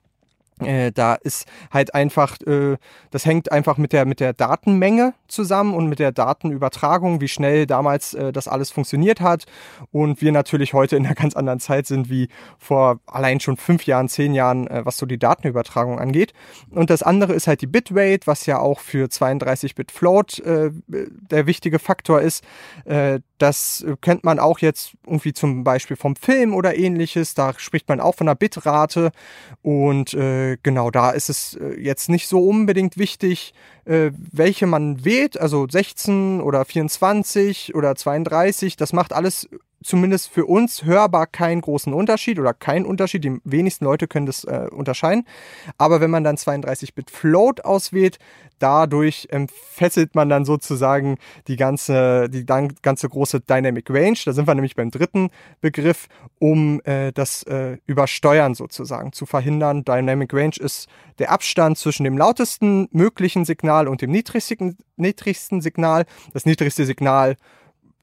[0.61, 2.77] Äh, da ist halt einfach, äh,
[3.11, 7.67] das hängt einfach mit der, mit der Datenmenge zusammen und mit der Datenübertragung, wie schnell
[7.67, 9.47] damals äh, das alles funktioniert hat.
[9.91, 13.85] Und wir natürlich heute in einer ganz anderen Zeit sind wie vor allein schon fünf
[13.87, 16.33] Jahren, zehn Jahren, äh, was so die Datenübertragung angeht.
[16.71, 21.47] Und das andere ist halt die Bitrate, was ja auch für 32-Bit Float äh, der
[21.47, 22.45] wichtige Faktor ist.
[22.85, 27.35] Äh, das kennt man auch jetzt irgendwie zum Beispiel vom Film oder ähnliches.
[27.35, 29.11] Da spricht man auch von einer Bitrate
[29.61, 33.55] und äh, äh, genau, da ist es äh, jetzt nicht so unbedingt wichtig,
[33.85, 39.49] äh, welche man wählt, also 16 oder 24 oder 32, das macht alles
[39.85, 43.23] zumindest für uns hörbar keinen großen Unterschied oder keinen Unterschied.
[43.23, 45.27] Die wenigsten Leute können das äh, unterscheiden.
[45.79, 48.19] Aber wenn man dann 32-Bit Float auswählt,
[48.59, 51.19] dadurch entfesselt man dann sozusagen
[51.49, 54.17] die ganze, die ganze große Dynamic Range.
[54.25, 55.29] Da sind wir nämlich beim dritten
[55.61, 59.85] Begriff, um äh, das äh, Übersteuern sozusagen zu verhindern.
[59.85, 66.07] Dynamic Range ist der Abstand zwischen dem lautesten möglichen Signal und dem niedrigsten, niedrigsten Signal.
[66.33, 67.37] Das niedrigste Signal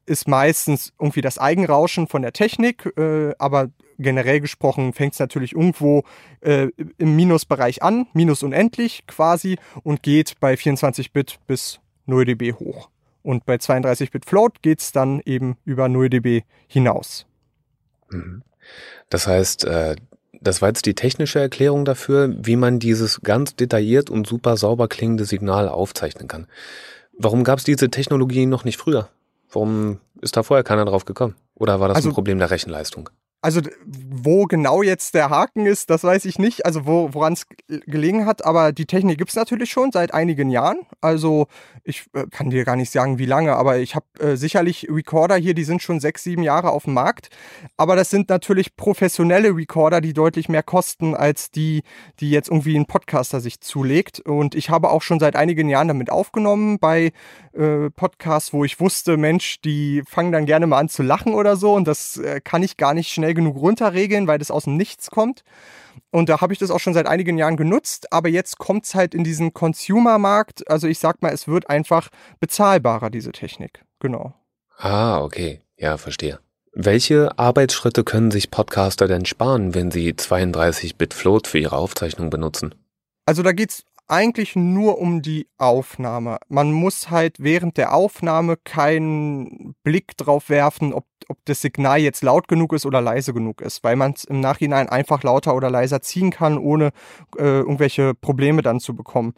[0.06, 5.54] ist meistens irgendwie das Eigenrauschen von der Technik, äh, aber generell gesprochen fängt es natürlich
[5.54, 6.04] irgendwo
[6.42, 12.90] äh, im Minusbereich an, minus unendlich quasi, und geht bei 24-Bit bis 0 dB hoch.
[13.24, 17.26] Und bei 32-Bit Float geht es dann eben über 0 dB hinaus.
[18.10, 18.42] Mhm.
[19.10, 19.96] Das heißt, äh,
[20.42, 24.88] das war jetzt die technische Erklärung dafür, wie man dieses ganz detailliert und super sauber
[24.88, 26.48] klingende Signal aufzeichnen kann.
[27.18, 29.10] Warum gab es diese Technologie noch nicht früher?
[29.52, 31.36] Warum ist da vorher keiner drauf gekommen?
[31.56, 33.10] Oder war das also, ein Problem der Rechenleistung?
[33.42, 37.48] Also wo genau jetzt der Haken ist, das weiß ich nicht, also wo, woran es
[37.68, 40.82] gelegen hat, aber die Technik gibt es natürlich schon seit einigen Jahren.
[41.02, 41.48] Also
[41.84, 45.38] ich äh, kann dir gar nicht sagen, wie lange, aber ich habe äh, sicherlich Recorder
[45.38, 47.30] hier, die sind schon sechs, sieben Jahre auf dem Markt.
[47.78, 51.82] Aber das sind natürlich professionelle Recorder, die deutlich mehr kosten als die,
[52.20, 54.20] die jetzt irgendwie ein Podcaster sich zulegt.
[54.20, 57.12] Und ich habe auch schon seit einigen Jahren damit aufgenommen bei
[57.54, 61.56] äh, Podcasts, wo ich wusste, Mensch, die fangen dann gerne mal an zu lachen oder
[61.56, 64.66] so und das äh, kann ich gar nicht schnell schnell genug runterregeln, weil das aus
[64.66, 65.44] dem Nichts kommt.
[66.12, 68.96] Und da habe ich das auch schon seit einigen Jahren genutzt, aber jetzt kommt es
[68.96, 70.70] halt in diesen Consumer-Markt.
[70.70, 73.84] Also ich sag mal, es wird einfach bezahlbarer, diese Technik.
[74.00, 74.34] Genau.
[74.78, 75.62] Ah, okay.
[75.78, 76.40] Ja, verstehe.
[76.74, 82.74] Welche Arbeitsschritte können sich Podcaster denn sparen, wenn sie 32-Bit Float für ihre Aufzeichnung benutzen?
[83.26, 86.38] Also da geht es eigentlich nur um die Aufnahme.
[86.50, 92.22] Man muss halt während der Aufnahme keinen Blick drauf werfen, ob, ob das Signal jetzt
[92.22, 95.70] laut genug ist oder leise genug ist, weil man es im Nachhinein einfach lauter oder
[95.70, 96.88] leiser ziehen kann, ohne
[97.38, 99.34] äh, irgendwelche Probleme dann zu bekommen.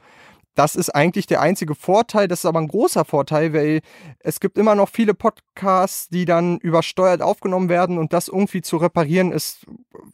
[0.55, 2.27] Das ist eigentlich der einzige Vorteil.
[2.27, 3.81] Das ist aber ein großer Vorteil, weil
[4.19, 8.77] es gibt immer noch viele Podcasts, die dann übersteuert aufgenommen werden und das irgendwie zu
[8.77, 9.65] reparieren ist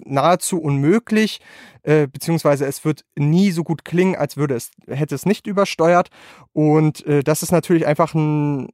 [0.05, 1.39] nahezu unmöglich,
[1.83, 6.09] äh, beziehungsweise es wird nie so gut klingen, als würde es, hätte es nicht übersteuert.
[6.53, 8.69] Und äh, das ist natürlich einfach ein,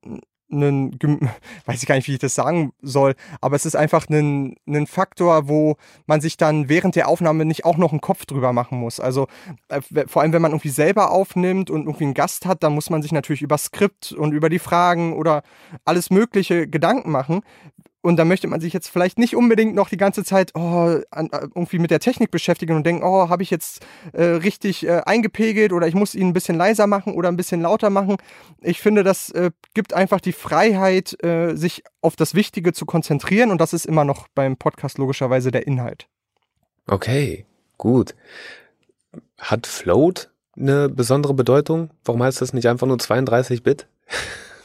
[0.55, 0.97] einen,
[1.65, 4.87] weiß ich gar nicht, wie ich das sagen soll, aber es ist einfach ein, ein
[4.87, 8.79] Faktor, wo man sich dann während der Aufnahme nicht auch noch einen Kopf drüber machen
[8.79, 8.99] muss.
[8.99, 9.27] Also
[9.69, 12.89] äh, vor allem, wenn man irgendwie selber aufnimmt und irgendwie einen Gast hat, dann muss
[12.89, 15.43] man sich natürlich über Skript und über die Fragen oder
[15.83, 17.41] alles Mögliche Gedanken machen.
[18.05, 21.29] Und da möchte man sich jetzt vielleicht nicht unbedingt noch die ganze Zeit oh, an,
[21.31, 25.01] äh, irgendwie mit der Technik beschäftigen und denken, oh, habe ich jetzt äh, richtig äh,
[25.07, 28.17] eingepegelt oder ich muss ihn ein bisschen leiser machen oder ein bisschen lauter machen.
[28.61, 33.49] Ich finde, das äh, gibt einfach die Freiheit, äh, sich auf das Wichtige zu konzentrieren
[33.49, 36.07] und das ist immer noch beim Podcast logischerweise der Inhalt.
[36.85, 37.47] Okay,
[37.79, 38.13] gut.
[39.39, 41.89] Hat Float eine besondere Bedeutung?
[42.03, 43.87] Warum heißt das nicht einfach nur 32 Bit?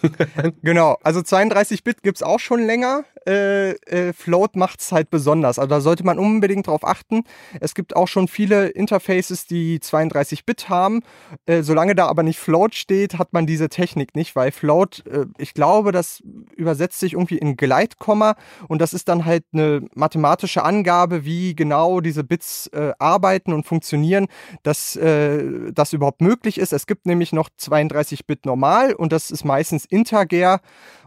[0.63, 3.05] genau, also 32-Bit gibt es auch schon länger.
[3.27, 5.59] Äh, äh, Float macht es halt besonders.
[5.59, 7.25] Also da sollte man unbedingt drauf achten.
[7.61, 11.03] Es gibt auch schon viele Interfaces, die 32-Bit haben.
[11.47, 15.27] Äh, solange da aber nicht Float steht, hat man diese Technik nicht, weil Float, äh,
[15.39, 16.23] ich glaube, das
[16.57, 18.37] übersetzt sich irgendwie in Gleitkomma
[18.69, 23.67] und das ist dann halt eine mathematische Angabe, wie genau diese Bits äh, arbeiten und
[23.67, 24.29] funktionieren,
[24.63, 26.73] dass äh, das überhaupt möglich ist.
[26.73, 30.61] Es gibt nämlich noch 32-Bit normal und das ist meistens Integer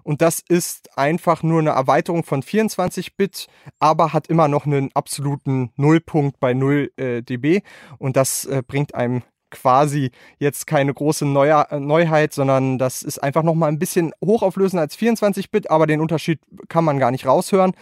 [0.04, 3.48] und das ist einfach nur eine Erweiterung von 24-Bit,
[3.80, 7.62] aber hat immer noch einen absoluten Nullpunkt bei 0 äh, dB
[7.98, 13.44] und das äh, bringt einem quasi jetzt keine große Neu Neuheit, sondern das ist einfach
[13.44, 17.74] noch mal ein bisschen hochauflösender als 24-Bit, aber den Unterschied kann man gar nicht raushören.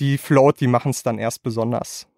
[0.00, 2.08] Die Float, die machen es dann erst besonders.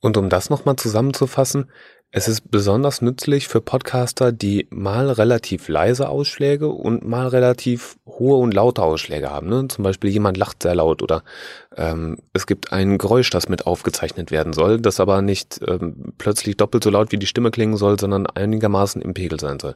[0.00, 1.70] Und um das nochmal zusammenzufassen,
[2.16, 8.36] es ist besonders nützlich für Podcaster, die mal relativ leise Ausschläge und mal relativ hohe
[8.36, 9.48] und laute Ausschläge haben.
[9.48, 9.66] Ne?
[9.66, 11.24] Zum Beispiel jemand lacht sehr laut oder
[11.76, 16.56] ähm, es gibt ein Geräusch, das mit aufgezeichnet werden soll, das aber nicht ähm, plötzlich
[16.56, 19.74] doppelt so laut wie die Stimme klingen soll, sondern einigermaßen im Pegel sein soll.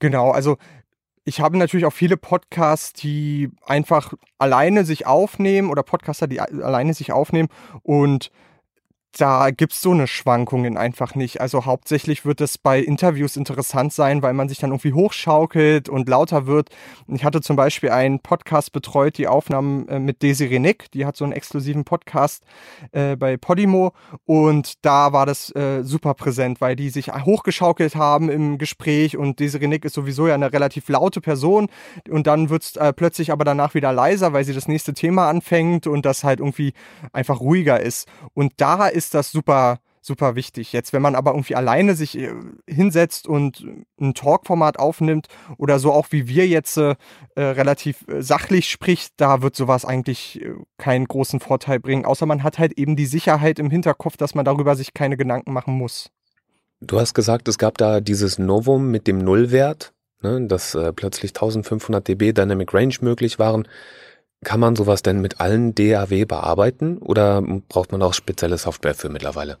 [0.00, 0.58] Genau, also
[1.24, 6.92] ich habe natürlich auch viele Podcasts, die einfach alleine sich aufnehmen oder Podcaster, die alleine
[6.92, 7.48] sich aufnehmen
[7.82, 8.30] und
[9.18, 11.40] da gibt's so eine Schwankungen einfach nicht.
[11.40, 16.08] Also hauptsächlich wird es bei Interviews interessant sein, weil man sich dann irgendwie hochschaukelt und
[16.08, 16.68] lauter wird.
[17.08, 21.16] Ich hatte zum Beispiel einen Podcast betreut, die Aufnahmen äh, mit Desiree Nick, die hat
[21.16, 22.44] so einen exklusiven Podcast
[22.92, 23.92] äh, bei Podimo
[24.24, 29.40] und da war das äh, super präsent, weil die sich hochgeschaukelt haben im Gespräch und
[29.40, 31.68] Desiree Nick ist sowieso ja eine relativ laute Person
[32.08, 35.86] und dann wird's äh, plötzlich aber danach wieder leiser, weil sie das nächste Thema anfängt
[35.86, 36.74] und das halt irgendwie
[37.12, 38.08] einfach ruhiger ist.
[38.34, 40.74] Und da ist ist das super, super wichtig.
[40.74, 42.34] Jetzt, wenn man aber irgendwie alleine sich äh,
[42.68, 43.64] hinsetzt und
[43.98, 46.96] ein Talkformat aufnimmt oder so auch wie wir jetzt äh,
[47.34, 50.44] äh relativ äh, sachlich spricht, da wird sowas eigentlich
[50.76, 54.44] keinen großen Vorteil bringen, außer man hat halt eben die Sicherheit im Hinterkopf, dass man
[54.44, 56.10] darüber sich keine Gedanken machen muss.
[56.82, 61.30] Du hast gesagt, es gab da dieses Novum mit dem Nullwert, ne, dass äh, plötzlich
[61.30, 63.66] 1500 dB Dynamic Range möglich waren.
[64.44, 69.10] Kann man sowas denn mit allen DAW bearbeiten oder braucht man auch spezielle Software für
[69.10, 69.58] mittlerweile?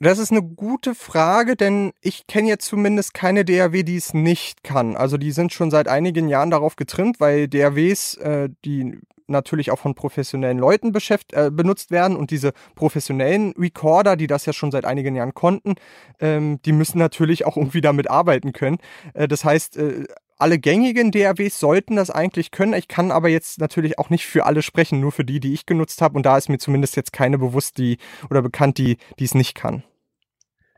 [0.00, 4.62] Das ist eine gute Frage, denn ich kenne jetzt zumindest keine DAW, die es nicht
[4.62, 4.96] kann.
[4.96, 9.78] Also die sind schon seit einigen Jahren darauf getrimmt, weil DAWs, äh, die natürlich auch
[9.78, 10.94] von professionellen Leuten
[11.32, 15.74] äh, benutzt werden und diese professionellen Recorder, die das ja schon seit einigen Jahren konnten,
[16.20, 18.78] ähm, die müssen natürlich auch irgendwie damit arbeiten können.
[19.14, 20.04] Äh, das heißt, äh,
[20.38, 22.72] alle gängigen DAWs sollten das eigentlich können.
[22.72, 25.66] Ich kann aber jetzt natürlich auch nicht für alle sprechen, nur für die, die ich
[25.66, 26.16] genutzt habe.
[26.16, 27.98] Und da ist mir zumindest jetzt keine bewusst, die
[28.30, 29.82] oder bekannt, die es nicht kann.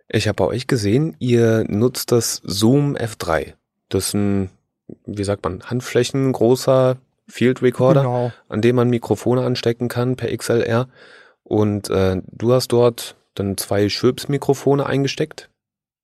[0.09, 3.55] Ich habe bei euch gesehen, ihr nutzt das Zoom F3.
[3.88, 4.51] Das ist ein,
[5.07, 6.96] wie sagt man, handflächengroßer
[7.29, 8.33] Field Recorder, genau.
[8.49, 10.88] an dem man Mikrofone anstecken kann per XLR.
[11.44, 15.49] Und äh, du hast dort dann zwei Schwibs-Mikrofone eingesteckt.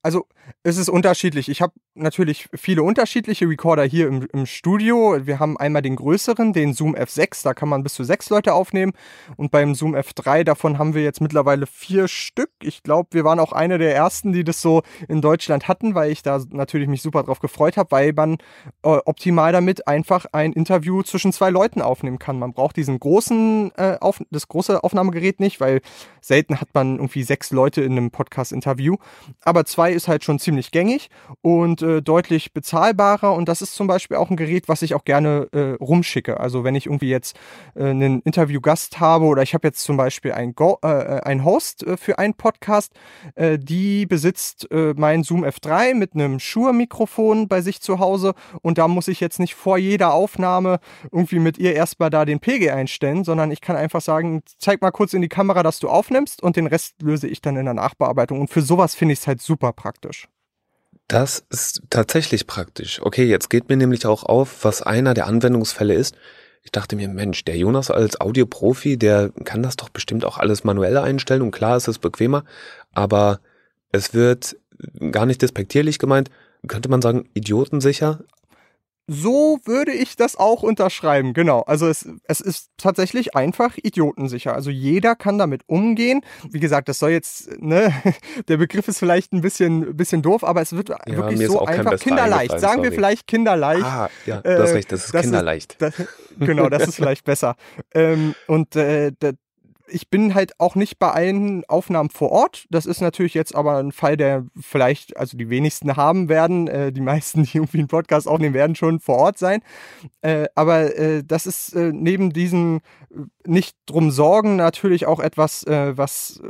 [0.03, 0.27] Also
[0.63, 1.49] es ist unterschiedlich.
[1.49, 5.19] Ich habe natürlich viele unterschiedliche Recorder hier im, im, Studio.
[5.25, 8.53] Wir haben einmal den größeren, den Zoom F6, da kann man bis zu sechs Leute
[8.53, 8.93] aufnehmen.
[9.37, 12.51] Und beim Zoom F3, davon haben wir jetzt mittlerweile vier Stück.
[12.63, 16.11] Ich glaube, wir waren auch eine der ersten, die das so in Deutschland hatten, weil
[16.11, 18.35] ich da natürlich mich super drauf gefreut habe, weil man
[18.83, 22.39] äh, optimal damit einfach ein Interview zwischen zwei Leuten aufnehmen kann.
[22.39, 25.81] Man braucht diesen großen, äh, auf, das große Aufnahmegerät nicht, weil
[26.21, 28.97] selten hat man irgendwie sechs Leute in einem Podcast-Interview.
[29.43, 31.09] Aber zwei ist halt schon ziemlich gängig
[31.42, 33.35] und äh, deutlich bezahlbarer.
[33.35, 36.38] Und das ist zum Beispiel auch ein Gerät, was ich auch gerne äh, rumschicke.
[36.40, 37.37] Also wenn ich irgendwie jetzt
[37.75, 41.44] äh, einen Interviewgast habe oder ich habe jetzt zum Beispiel einen, Go äh, äh einen
[41.44, 42.92] Host äh, für einen Podcast,
[43.37, 48.88] die besitzt äh, mein Zoom F3 mit einem Shure-Mikrofon bei sich zu Hause und da
[48.88, 50.79] muss ich jetzt nicht vor jeder Aufnahme
[51.11, 54.90] irgendwie mit ihr erstmal da den Pegel einstellen, sondern ich kann einfach sagen, zeig mal
[54.90, 57.75] kurz in die Kamera, dass du aufnimmst und den Rest löse ich dann in der
[57.75, 58.40] Nachbearbeitung.
[58.40, 60.26] Und für sowas finde ich es halt super praktisch.
[61.09, 63.01] Das ist tatsächlich praktisch.
[63.01, 66.16] Okay, jetzt geht mir nämlich auch auf, was einer der Anwendungsfälle ist.
[66.64, 70.64] Ich dachte mir, Mensch, der Jonas als Audioprofi, der kann das doch bestimmt auch alles
[70.64, 72.45] manuell einstellen und klar ist es bequemer,
[72.92, 73.38] aber
[73.92, 74.57] es wird
[75.12, 76.29] gar nicht despektierlich gemeint,
[76.66, 78.25] könnte man sagen, idiotensicher,
[79.07, 81.61] so würde ich das auch unterschreiben, genau.
[81.62, 84.55] Also es, es ist tatsächlich einfach idiotensicher.
[84.55, 86.23] Also jeder kann damit umgehen.
[86.51, 87.92] Wie gesagt, das soll jetzt, ne,
[88.49, 91.99] der Begriff ist vielleicht ein bisschen, bisschen doof, aber es wird ja, wirklich so einfach
[91.99, 92.59] kinderleicht.
[92.59, 93.85] Sagen wir vielleicht kinderleicht.
[93.85, 95.73] Ah, ja, du hast recht, das ist das kinderleicht.
[95.73, 95.95] Ist, das,
[96.40, 97.55] genau, das ist vielleicht besser.
[97.95, 99.12] Ähm, und äh,
[99.88, 102.66] ich bin halt auch nicht bei allen Aufnahmen vor Ort.
[102.70, 106.68] Das ist natürlich jetzt aber ein Fall, der vielleicht, also die wenigsten haben werden.
[106.68, 109.62] Äh, die meisten, die irgendwie einen Podcast aufnehmen, werden schon vor Ort sein.
[110.22, 115.64] Äh, aber äh, das ist äh, neben diesem äh, nicht drum sorgen natürlich auch etwas,
[115.64, 116.40] äh, was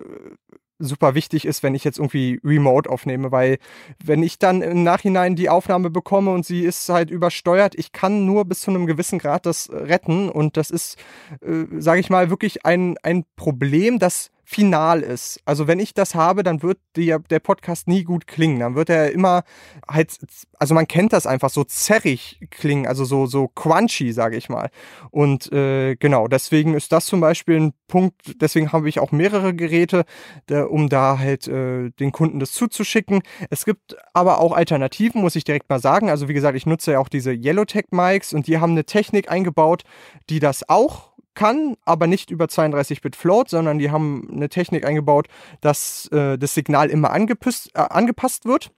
[0.79, 3.59] super wichtig ist, wenn ich jetzt irgendwie remote aufnehme, weil
[4.05, 8.27] wenn ich dann im Nachhinein die Aufnahme bekomme und sie ist halt übersteuert, ich kann
[8.27, 10.29] nur bis zu einem gewissen Grad das retten.
[10.29, 10.97] Und das ist,
[11.41, 15.41] äh, sage ich mal, wirklich ein, ein Problem, das final ist.
[15.45, 18.61] Also wenn ich das habe, dann wird die, der Podcast nie gut klingen.
[18.61, 19.43] Dann wird er immer
[19.89, 20.17] halt,
[20.61, 24.71] also man kennt das einfach so zerrig klingen, also so, so crunchy, sage ich mal.
[25.11, 29.53] Und äh, genau, deswegen ist das zum Beispiel ein Punkt, deswegen habe ich auch mehrere
[29.53, 30.05] Geräte,
[30.49, 33.23] der, um da halt äh, den Kunden das zuzuschicken.
[33.51, 36.09] Es gibt aber auch Alternativen, muss ich direkt mal sagen.
[36.09, 39.29] Also wie gesagt, ich nutze ja auch diese Yellowtech Mics und die haben eine Technik
[39.29, 39.83] eingebaut,
[40.31, 45.29] die das auch kann, aber nicht über 32-Bit Float, sondern die haben eine Technik eingebaut,
[45.61, 48.73] dass äh, das Signal immer angepasst, äh, angepasst wird,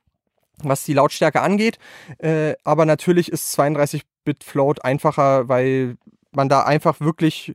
[0.63, 1.79] was die Lautstärke angeht.
[2.19, 5.97] Äh, aber natürlich ist 32-Bit Float einfacher, weil
[6.33, 7.55] man da einfach wirklich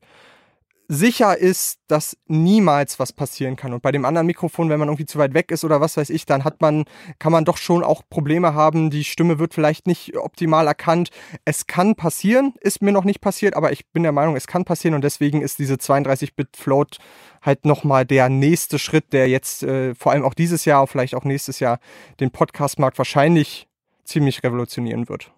[0.94, 3.74] sicher ist, dass niemals was passieren kann.
[3.74, 6.10] Und bei dem anderen Mikrofon, wenn man irgendwie zu weit weg ist oder was weiß
[6.10, 6.86] ich, dann hat man,
[7.20, 8.90] kann man doch schon auch Probleme haben.
[8.90, 11.10] Die Stimme wird vielleicht nicht optimal erkannt.
[11.46, 14.66] Es kann passieren, ist mir noch nicht passiert, aber ich bin der Meinung, es kann
[14.66, 16.98] passieren und deswegen ist diese 32-Bit-Float
[17.42, 21.24] halt nochmal der nächste Schritt, der jetzt äh, vor allem auch dieses Jahr, vielleicht auch
[21.26, 21.80] nächstes Jahr
[22.20, 23.68] den Podcast-Markt wahrscheinlich
[24.04, 25.32] ziemlich revolutionieren wird.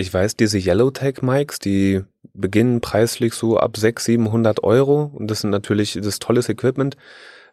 [0.00, 2.02] Ich weiß, diese Yellowtech-Mics, die
[2.34, 6.96] beginnen preislich so ab 600, 700 Euro und das sind natürlich das tolles Equipment.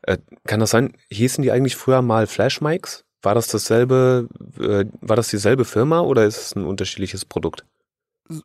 [0.03, 3.05] Äh, kann das sein, hießen die eigentlich früher mal Flash-Mics?
[3.21, 7.65] War das dasselbe, äh, war das dieselbe Firma oder ist es ein unterschiedliches Produkt?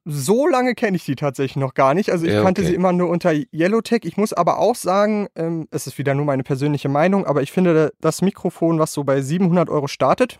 [0.04, 2.10] so lange kenne ich die tatsächlich noch gar nicht.
[2.10, 4.04] Also ich ja, kannte sie immer nur unter Yellowtech.
[4.04, 7.52] Ich muss aber auch sagen, ähm, es ist wieder nur meine persönliche Meinung, aber ich
[7.52, 10.38] finde das Mikrofon, was so bei 700 Euro startet,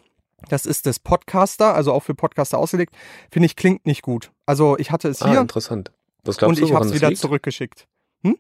[0.49, 2.95] das ist das Podcaster, also auch für Podcaster ausgelegt.
[3.31, 4.31] Finde ich, klingt nicht gut.
[4.47, 5.41] Also ich hatte es ah, hier.
[5.41, 5.93] interessant.
[6.25, 7.21] Was glaubst und du, ich habe es wieder liegt?
[7.21, 7.87] zurückgeschickt.
[8.23, 8.37] Hm?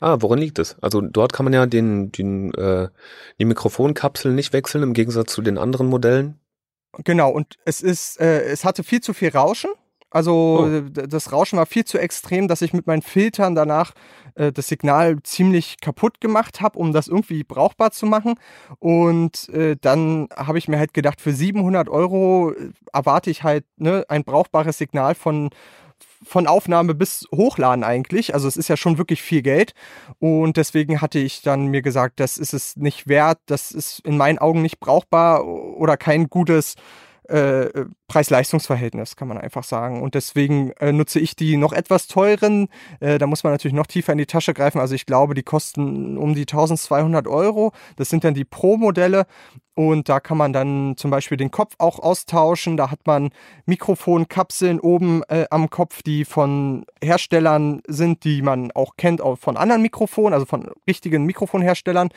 [0.00, 0.76] Ah, worin liegt es?
[0.80, 2.88] Also dort kann man ja den, den, äh,
[3.38, 6.38] die Mikrofonkapsel nicht wechseln, im Gegensatz zu den anderen Modellen.
[7.04, 9.70] Genau, und es ist, äh, es hatte viel zu viel Rauschen.
[10.14, 10.90] Also oh.
[10.90, 13.94] das Rauschen war viel zu extrem, dass ich mit meinen Filtern danach
[14.36, 18.34] äh, das Signal ziemlich kaputt gemacht habe, um das irgendwie brauchbar zu machen.
[18.78, 23.64] Und äh, dann habe ich mir halt gedacht, für 700 Euro äh, erwarte ich halt
[23.76, 25.50] ne, ein brauchbares Signal von
[26.26, 28.32] von Aufnahme bis Hochladen eigentlich.
[28.32, 29.74] Also es ist ja schon wirklich viel Geld.
[30.20, 34.16] Und deswegen hatte ich dann mir gesagt, das ist es nicht wert, das ist in
[34.16, 36.76] meinen Augen nicht brauchbar oder kein gutes
[37.28, 40.02] äh, Preis-Leistungs-Verhältnis, kann man einfach sagen.
[40.02, 42.68] Und deswegen äh, nutze ich die noch etwas teuren.
[43.00, 44.80] Äh, da muss man natürlich noch tiefer in die Tasche greifen.
[44.80, 47.72] Also ich glaube, die kosten um die 1200 Euro.
[47.96, 49.26] Das sind dann die Pro-Modelle.
[49.74, 52.76] Und da kann man dann zum Beispiel den Kopf auch austauschen.
[52.76, 53.30] Da hat man
[53.66, 59.56] Mikrofonkapseln oben äh, am Kopf, die von Herstellern sind, die man auch kennt auch von
[59.56, 62.10] anderen Mikrofonen, also von richtigen Mikrofonherstellern,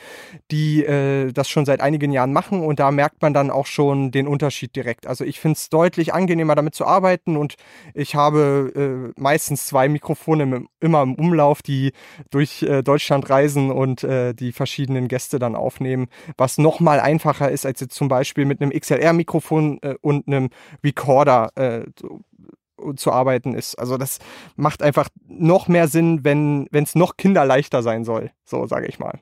[0.50, 2.60] die äh, das schon seit einigen Jahren machen.
[2.64, 5.06] Und da merkt man dann auch schon den Unterschied direkt.
[5.06, 7.56] Also ich finde es deutlich angenehmer damit zu arbeiten und
[7.94, 11.92] ich habe äh, meistens zwei Mikrofone im, immer im Umlauf, die
[12.30, 17.66] durch äh, Deutschland reisen und äh, die verschiedenen Gäste dann aufnehmen, was nochmal einfacher ist
[17.66, 20.50] als jetzt zum Beispiel mit einem XLR-Mikrofon äh, und einem
[20.84, 21.84] Recorder äh,
[22.96, 23.74] zu arbeiten ist.
[23.76, 24.18] Also das
[24.56, 29.20] macht einfach noch mehr Sinn, wenn es noch kinderleichter sein soll, so sage ich mal.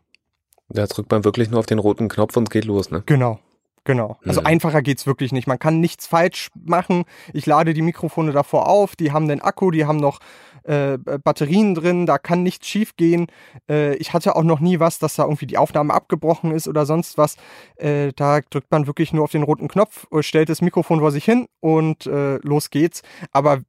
[0.68, 3.02] Da drückt man wirklich nur auf den roten Knopf und es geht los, ne?
[3.06, 3.38] Genau.
[3.84, 4.18] Genau.
[4.24, 4.48] Also mhm.
[4.48, 5.46] einfacher geht's wirklich nicht.
[5.46, 7.04] Man kann nichts falsch machen.
[7.32, 10.18] Ich lade die Mikrofone davor auf, die haben den Akku, die haben noch
[10.66, 13.26] äh, Batterien drin, da kann nichts schief gehen.
[13.68, 16.86] Äh, ich hatte auch noch nie was, dass da irgendwie die Aufnahme abgebrochen ist oder
[16.86, 17.36] sonst was.
[17.76, 21.24] Äh, da drückt man wirklich nur auf den roten Knopf, stellt das Mikrofon vor sich
[21.24, 23.02] hin und äh, los geht's.
[23.32, 23.60] Aber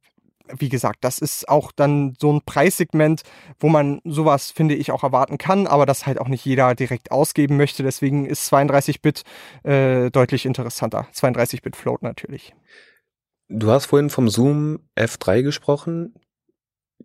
[0.56, 3.22] wie gesagt, das ist auch dann so ein Preissegment,
[3.58, 7.10] wo man sowas, finde ich, auch erwarten kann, aber das halt auch nicht jeder direkt
[7.10, 7.82] ausgeben möchte.
[7.82, 9.24] Deswegen ist 32-Bit
[9.64, 11.06] äh, deutlich interessanter.
[11.14, 12.54] 32-Bit Float natürlich.
[13.48, 16.14] Du hast vorhin vom Zoom F3 gesprochen.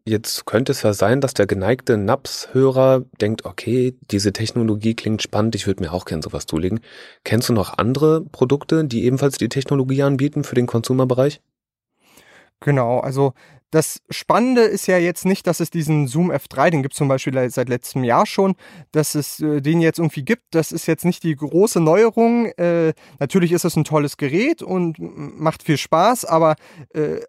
[0.05, 5.55] Jetzt könnte es ja sein, dass der geneigte NAPS-Hörer denkt, okay, diese Technologie klingt spannend,
[5.55, 6.81] ich würde mir auch gern sowas zulegen.
[7.23, 11.41] Kennst du noch andere Produkte, die ebenfalls die Technologie anbieten für den Konsumerbereich?
[12.59, 13.33] Genau, also
[13.71, 17.07] das Spannende ist ja jetzt nicht, dass es diesen Zoom F3, den gibt es zum
[17.07, 18.55] Beispiel seit letztem Jahr schon,
[18.91, 20.43] dass es äh, den jetzt irgendwie gibt.
[20.51, 22.47] Das ist jetzt nicht die große Neuerung.
[22.57, 26.55] Äh, natürlich ist es ein tolles Gerät und macht viel Spaß, aber
[26.93, 27.21] äh,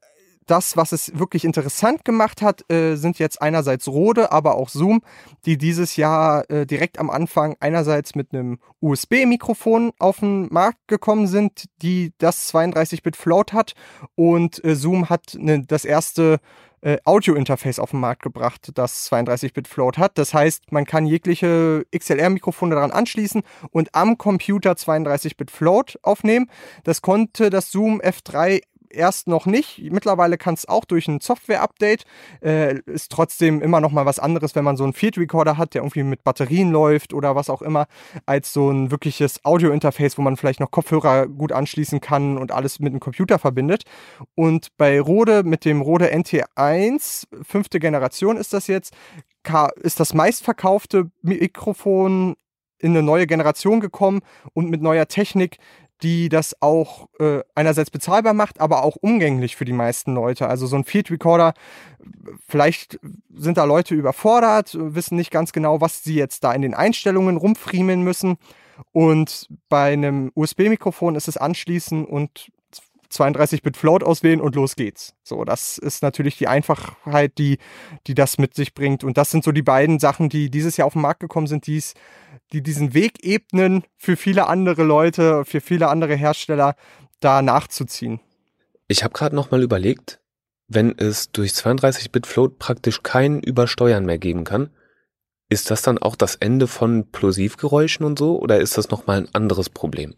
[0.46, 5.02] das, was es wirklich interessant gemacht hat, äh, sind jetzt einerseits Rode, aber auch Zoom,
[5.46, 11.26] die dieses Jahr äh, direkt am Anfang einerseits mit einem USB-Mikrofon auf den Markt gekommen
[11.26, 13.74] sind, die das 32-Bit Float hat
[14.14, 16.40] und äh, Zoom hat ne, das erste
[16.84, 20.18] äh, Audio-Interface auf den Markt gebracht, das 32-Bit Float hat.
[20.18, 26.50] Das heißt, man kann jegliche XLR-Mikrofone daran anschließen und am Computer 32-Bit Float aufnehmen.
[26.84, 28.60] Das konnte das Zoom F3
[28.94, 29.80] erst noch nicht.
[29.90, 32.04] Mittlerweile kann es auch durch ein Software-Update.
[32.40, 35.74] Äh, ist trotzdem immer noch mal was anderes, wenn man so einen Field Recorder hat,
[35.74, 37.86] der irgendwie mit Batterien läuft oder was auch immer,
[38.26, 42.78] als so ein wirkliches Audio-Interface, wo man vielleicht noch Kopfhörer gut anschließen kann und alles
[42.80, 43.84] mit dem Computer verbindet.
[44.34, 48.94] Und bei Rode mit dem Rode NT1, fünfte Generation ist das jetzt,
[49.82, 52.34] ist das meistverkaufte Mikrofon
[52.78, 54.20] in eine neue Generation gekommen
[54.52, 55.56] und mit neuer Technik,
[56.02, 60.48] die das auch äh, einerseits bezahlbar macht, aber auch umgänglich für die meisten Leute.
[60.48, 61.54] Also so ein Field Recorder,
[62.46, 62.98] vielleicht
[63.34, 67.36] sind da Leute überfordert, wissen nicht ganz genau, was sie jetzt da in den Einstellungen
[67.36, 68.36] rumfriemeln müssen.
[68.92, 72.50] Und bei einem USB-Mikrofon ist es anschließen und
[73.14, 75.14] 32-Bit Float auswählen und los geht's.
[75.22, 77.58] So, das ist natürlich die Einfachheit, die,
[78.06, 79.04] die das mit sich bringt.
[79.04, 81.66] Und das sind so die beiden Sachen, die dieses Jahr auf den Markt gekommen sind,
[81.66, 81.94] die es
[82.52, 86.76] die diesen Weg ebnen für viele andere Leute, für viele andere Hersteller,
[87.20, 88.20] da nachzuziehen.
[88.86, 90.20] Ich habe gerade noch mal überlegt,
[90.68, 94.70] wenn es durch 32-Bit Float praktisch kein Übersteuern mehr geben kann,
[95.48, 99.18] ist das dann auch das Ende von Plosivgeräuschen und so oder ist das noch mal
[99.18, 100.14] ein anderes Problem?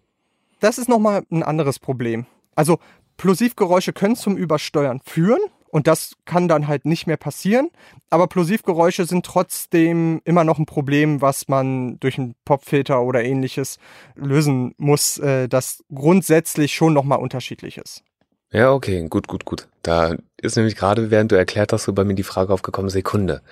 [0.60, 2.26] Das ist noch mal ein anderes Problem.
[2.54, 2.78] Also
[3.16, 5.40] Plosivgeräusche können zum Übersteuern führen,
[5.76, 7.68] und das kann dann halt nicht mehr passieren.
[8.08, 13.78] Aber Plosivgeräusche sind trotzdem immer noch ein Problem, was man durch einen Popfilter oder ähnliches
[14.14, 18.02] lösen muss, äh, das grundsätzlich schon nochmal unterschiedlich ist.
[18.50, 19.68] Ja, okay, gut, gut, gut.
[19.82, 23.42] Da ist nämlich gerade, während du erklärt hast, so bei mir die Frage aufgekommen, Sekunde.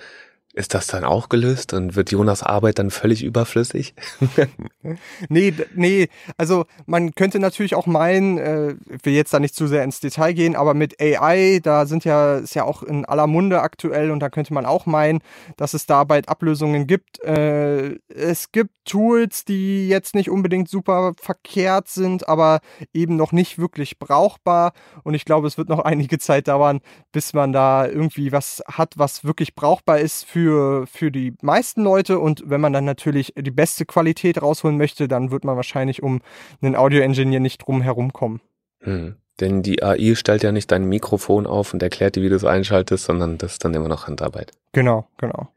[0.55, 3.93] Ist das dann auch gelöst und wird Jonas Arbeit dann völlig überflüssig?
[5.27, 9.83] nee, nee, also man könnte natürlich auch meinen, äh, will jetzt da nicht zu sehr
[9.83, 13.61] ins Detail gehen, aber mit AI, da sind ja, ist ja auch in aller Munde
[13.61, 15.19] aktuell und da könnte man auch meinen,
[15.57, 17.21] dass es da bald Ablösungen gibt.
[17.21, 22.61] Äh, es gibt Tools, die jetzt nicht unbedingt super verkehrt sind, aber
[22.93, 24.71] eben noch nicht wirklich brauchbar
[25.03, 26.79] und ich glaube, es wird noch einige Zeit dauern,
[27.11, 31.83] bis man da irgendwie was hat, was wirklich brauchbar ist für für, für die meisten
[31.83, 36.03] Leute und wenn man dann natürlich die beste Qualität rausholen möchte, dann wird man wahrscheinlich
[36.03, 36.21] um
[36.61, 38.41] einen Audio-Engineer nicht drum herum kommen.
[38.81, 39.15] Hm.
[39.39, 42.45] Denn die AI stellt ja nicht dein Mikrofon auf und erklärt dir, wie du es
[42.45, 44.51] einschaltest, sondern das ist dann immer noch Handarbeit.
[44.71, 45.47] Genau, genau.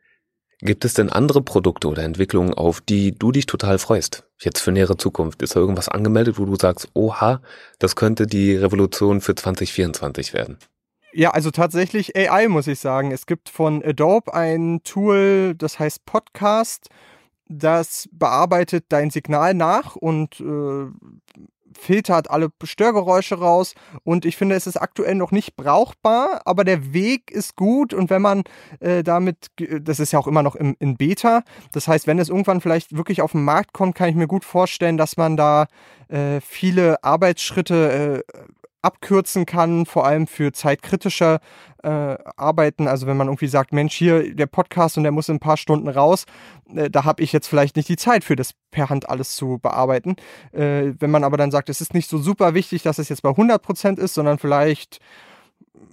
[0.61, 4.24] Gibt es denn andere Produkte oder Entwicklungen, auf die du dich total freust?
[4.41, 5.43] Jetzt für nähere Zukunft.
[5.43, 7.43] Ist da irgendwas angemeldet, wo du sagst, oha,
[7.78, 10.57] das könnte die Revolution für 2024 werden?
[11.18, 13.10] Ja, also tatsächlich AI muss ich sagen.
[13.10, 16.90] Es gibt von Adobe ein Tool, das heißt Podcast.
[17.48, 20.86] Das bearbeitet dein Signal nach und äh,
[21.76, 26.92] filtert alle Störgeräusche raus und ich finde, es ist aktuell noch nicht brauchbar, aber der
[26.92, 28.44] Weg ist gut und wenn man
[28.78, 29.48] äh, damit,
[29.80, 31.42] das ist ja auch immer noch im, in Beta,
[31.72, 34.44] das heißt, wenn es irgendwann vielleicht wirklich auf den Markt kommt, kann ich mir gut
[34.44, 35.66] vorstellen, dass man da
[36.08, 38.42] äh, viele Arbeitsschritte äh,
[38.82, 41.40] abkürzen kann, vor allem für zeitkritische
[41.82, 42.88] äh, Arbeiten.
[42.88, 45.56] Also wenn man irgendwie sagt, Mensch, hier der Podcast und der muss in ein paar
[45.56, 46.24] Stunden raus,
[46.74, 49.58] äh, da habe ich jetzt vielleicht nicht die Zeit für das per Hand alles zu
[49.58, 50.16] bearbeiten.
[50.52, 53.22] Äh, wenn man aber dann sagt, es ist nicht so super wichtig, dass es jetzt
[53.22, 55.00] bei 100% ist, sondern vielleicht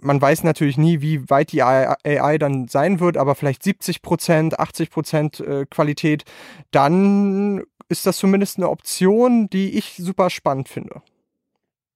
[0.02, 5.44] man weiß natürlich nie, wie weit die AI dann sein wird, aber vielleicht 70% 80%
[5.44, 6.24] äh, Qualität,
[6.72, 11.02] dann ist das zumindest eine Option, die ich super spannend finde.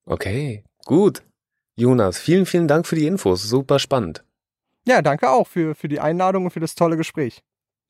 [0.05, 1.21] Okay, Gut.
[1.75, 3.43] Jonas, vielen, vielen Dank für die Infos.
[3.43, 4.23] Super spannend.
[4.87, 7.43] Ja, danke auch für, für die Einladung und für das tolle Gespräch.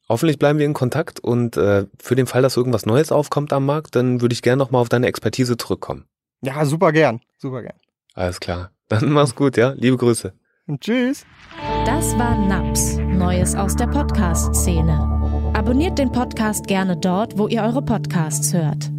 [0.10, 3.66] Hoffentlich bleiben wir in Kontakt und äh, für den Fall, dass irgendwas Neues aufkommt am
[3.66, 6.08] Markt, dann würde ich gerne nochmal auf deine Expertise zurückkommen.
[6.42, 7.22] Ja, super gern.
[7.38, 7.78] Super gern.
[8.16, 8.72] Alles klar.
[8.90, 9.70] Dann mach's gut, ja.
[9.78, 10.34] Liebe Grüße.
[10.68, 11.26] Und tschüss.
[11.86, 15.54] Das war NAPS, Neues aus der Podcast-Szene.
[15.54, 18.92] Abonniert den Podcast gerne dort, wo ihr eure Podcasts hört.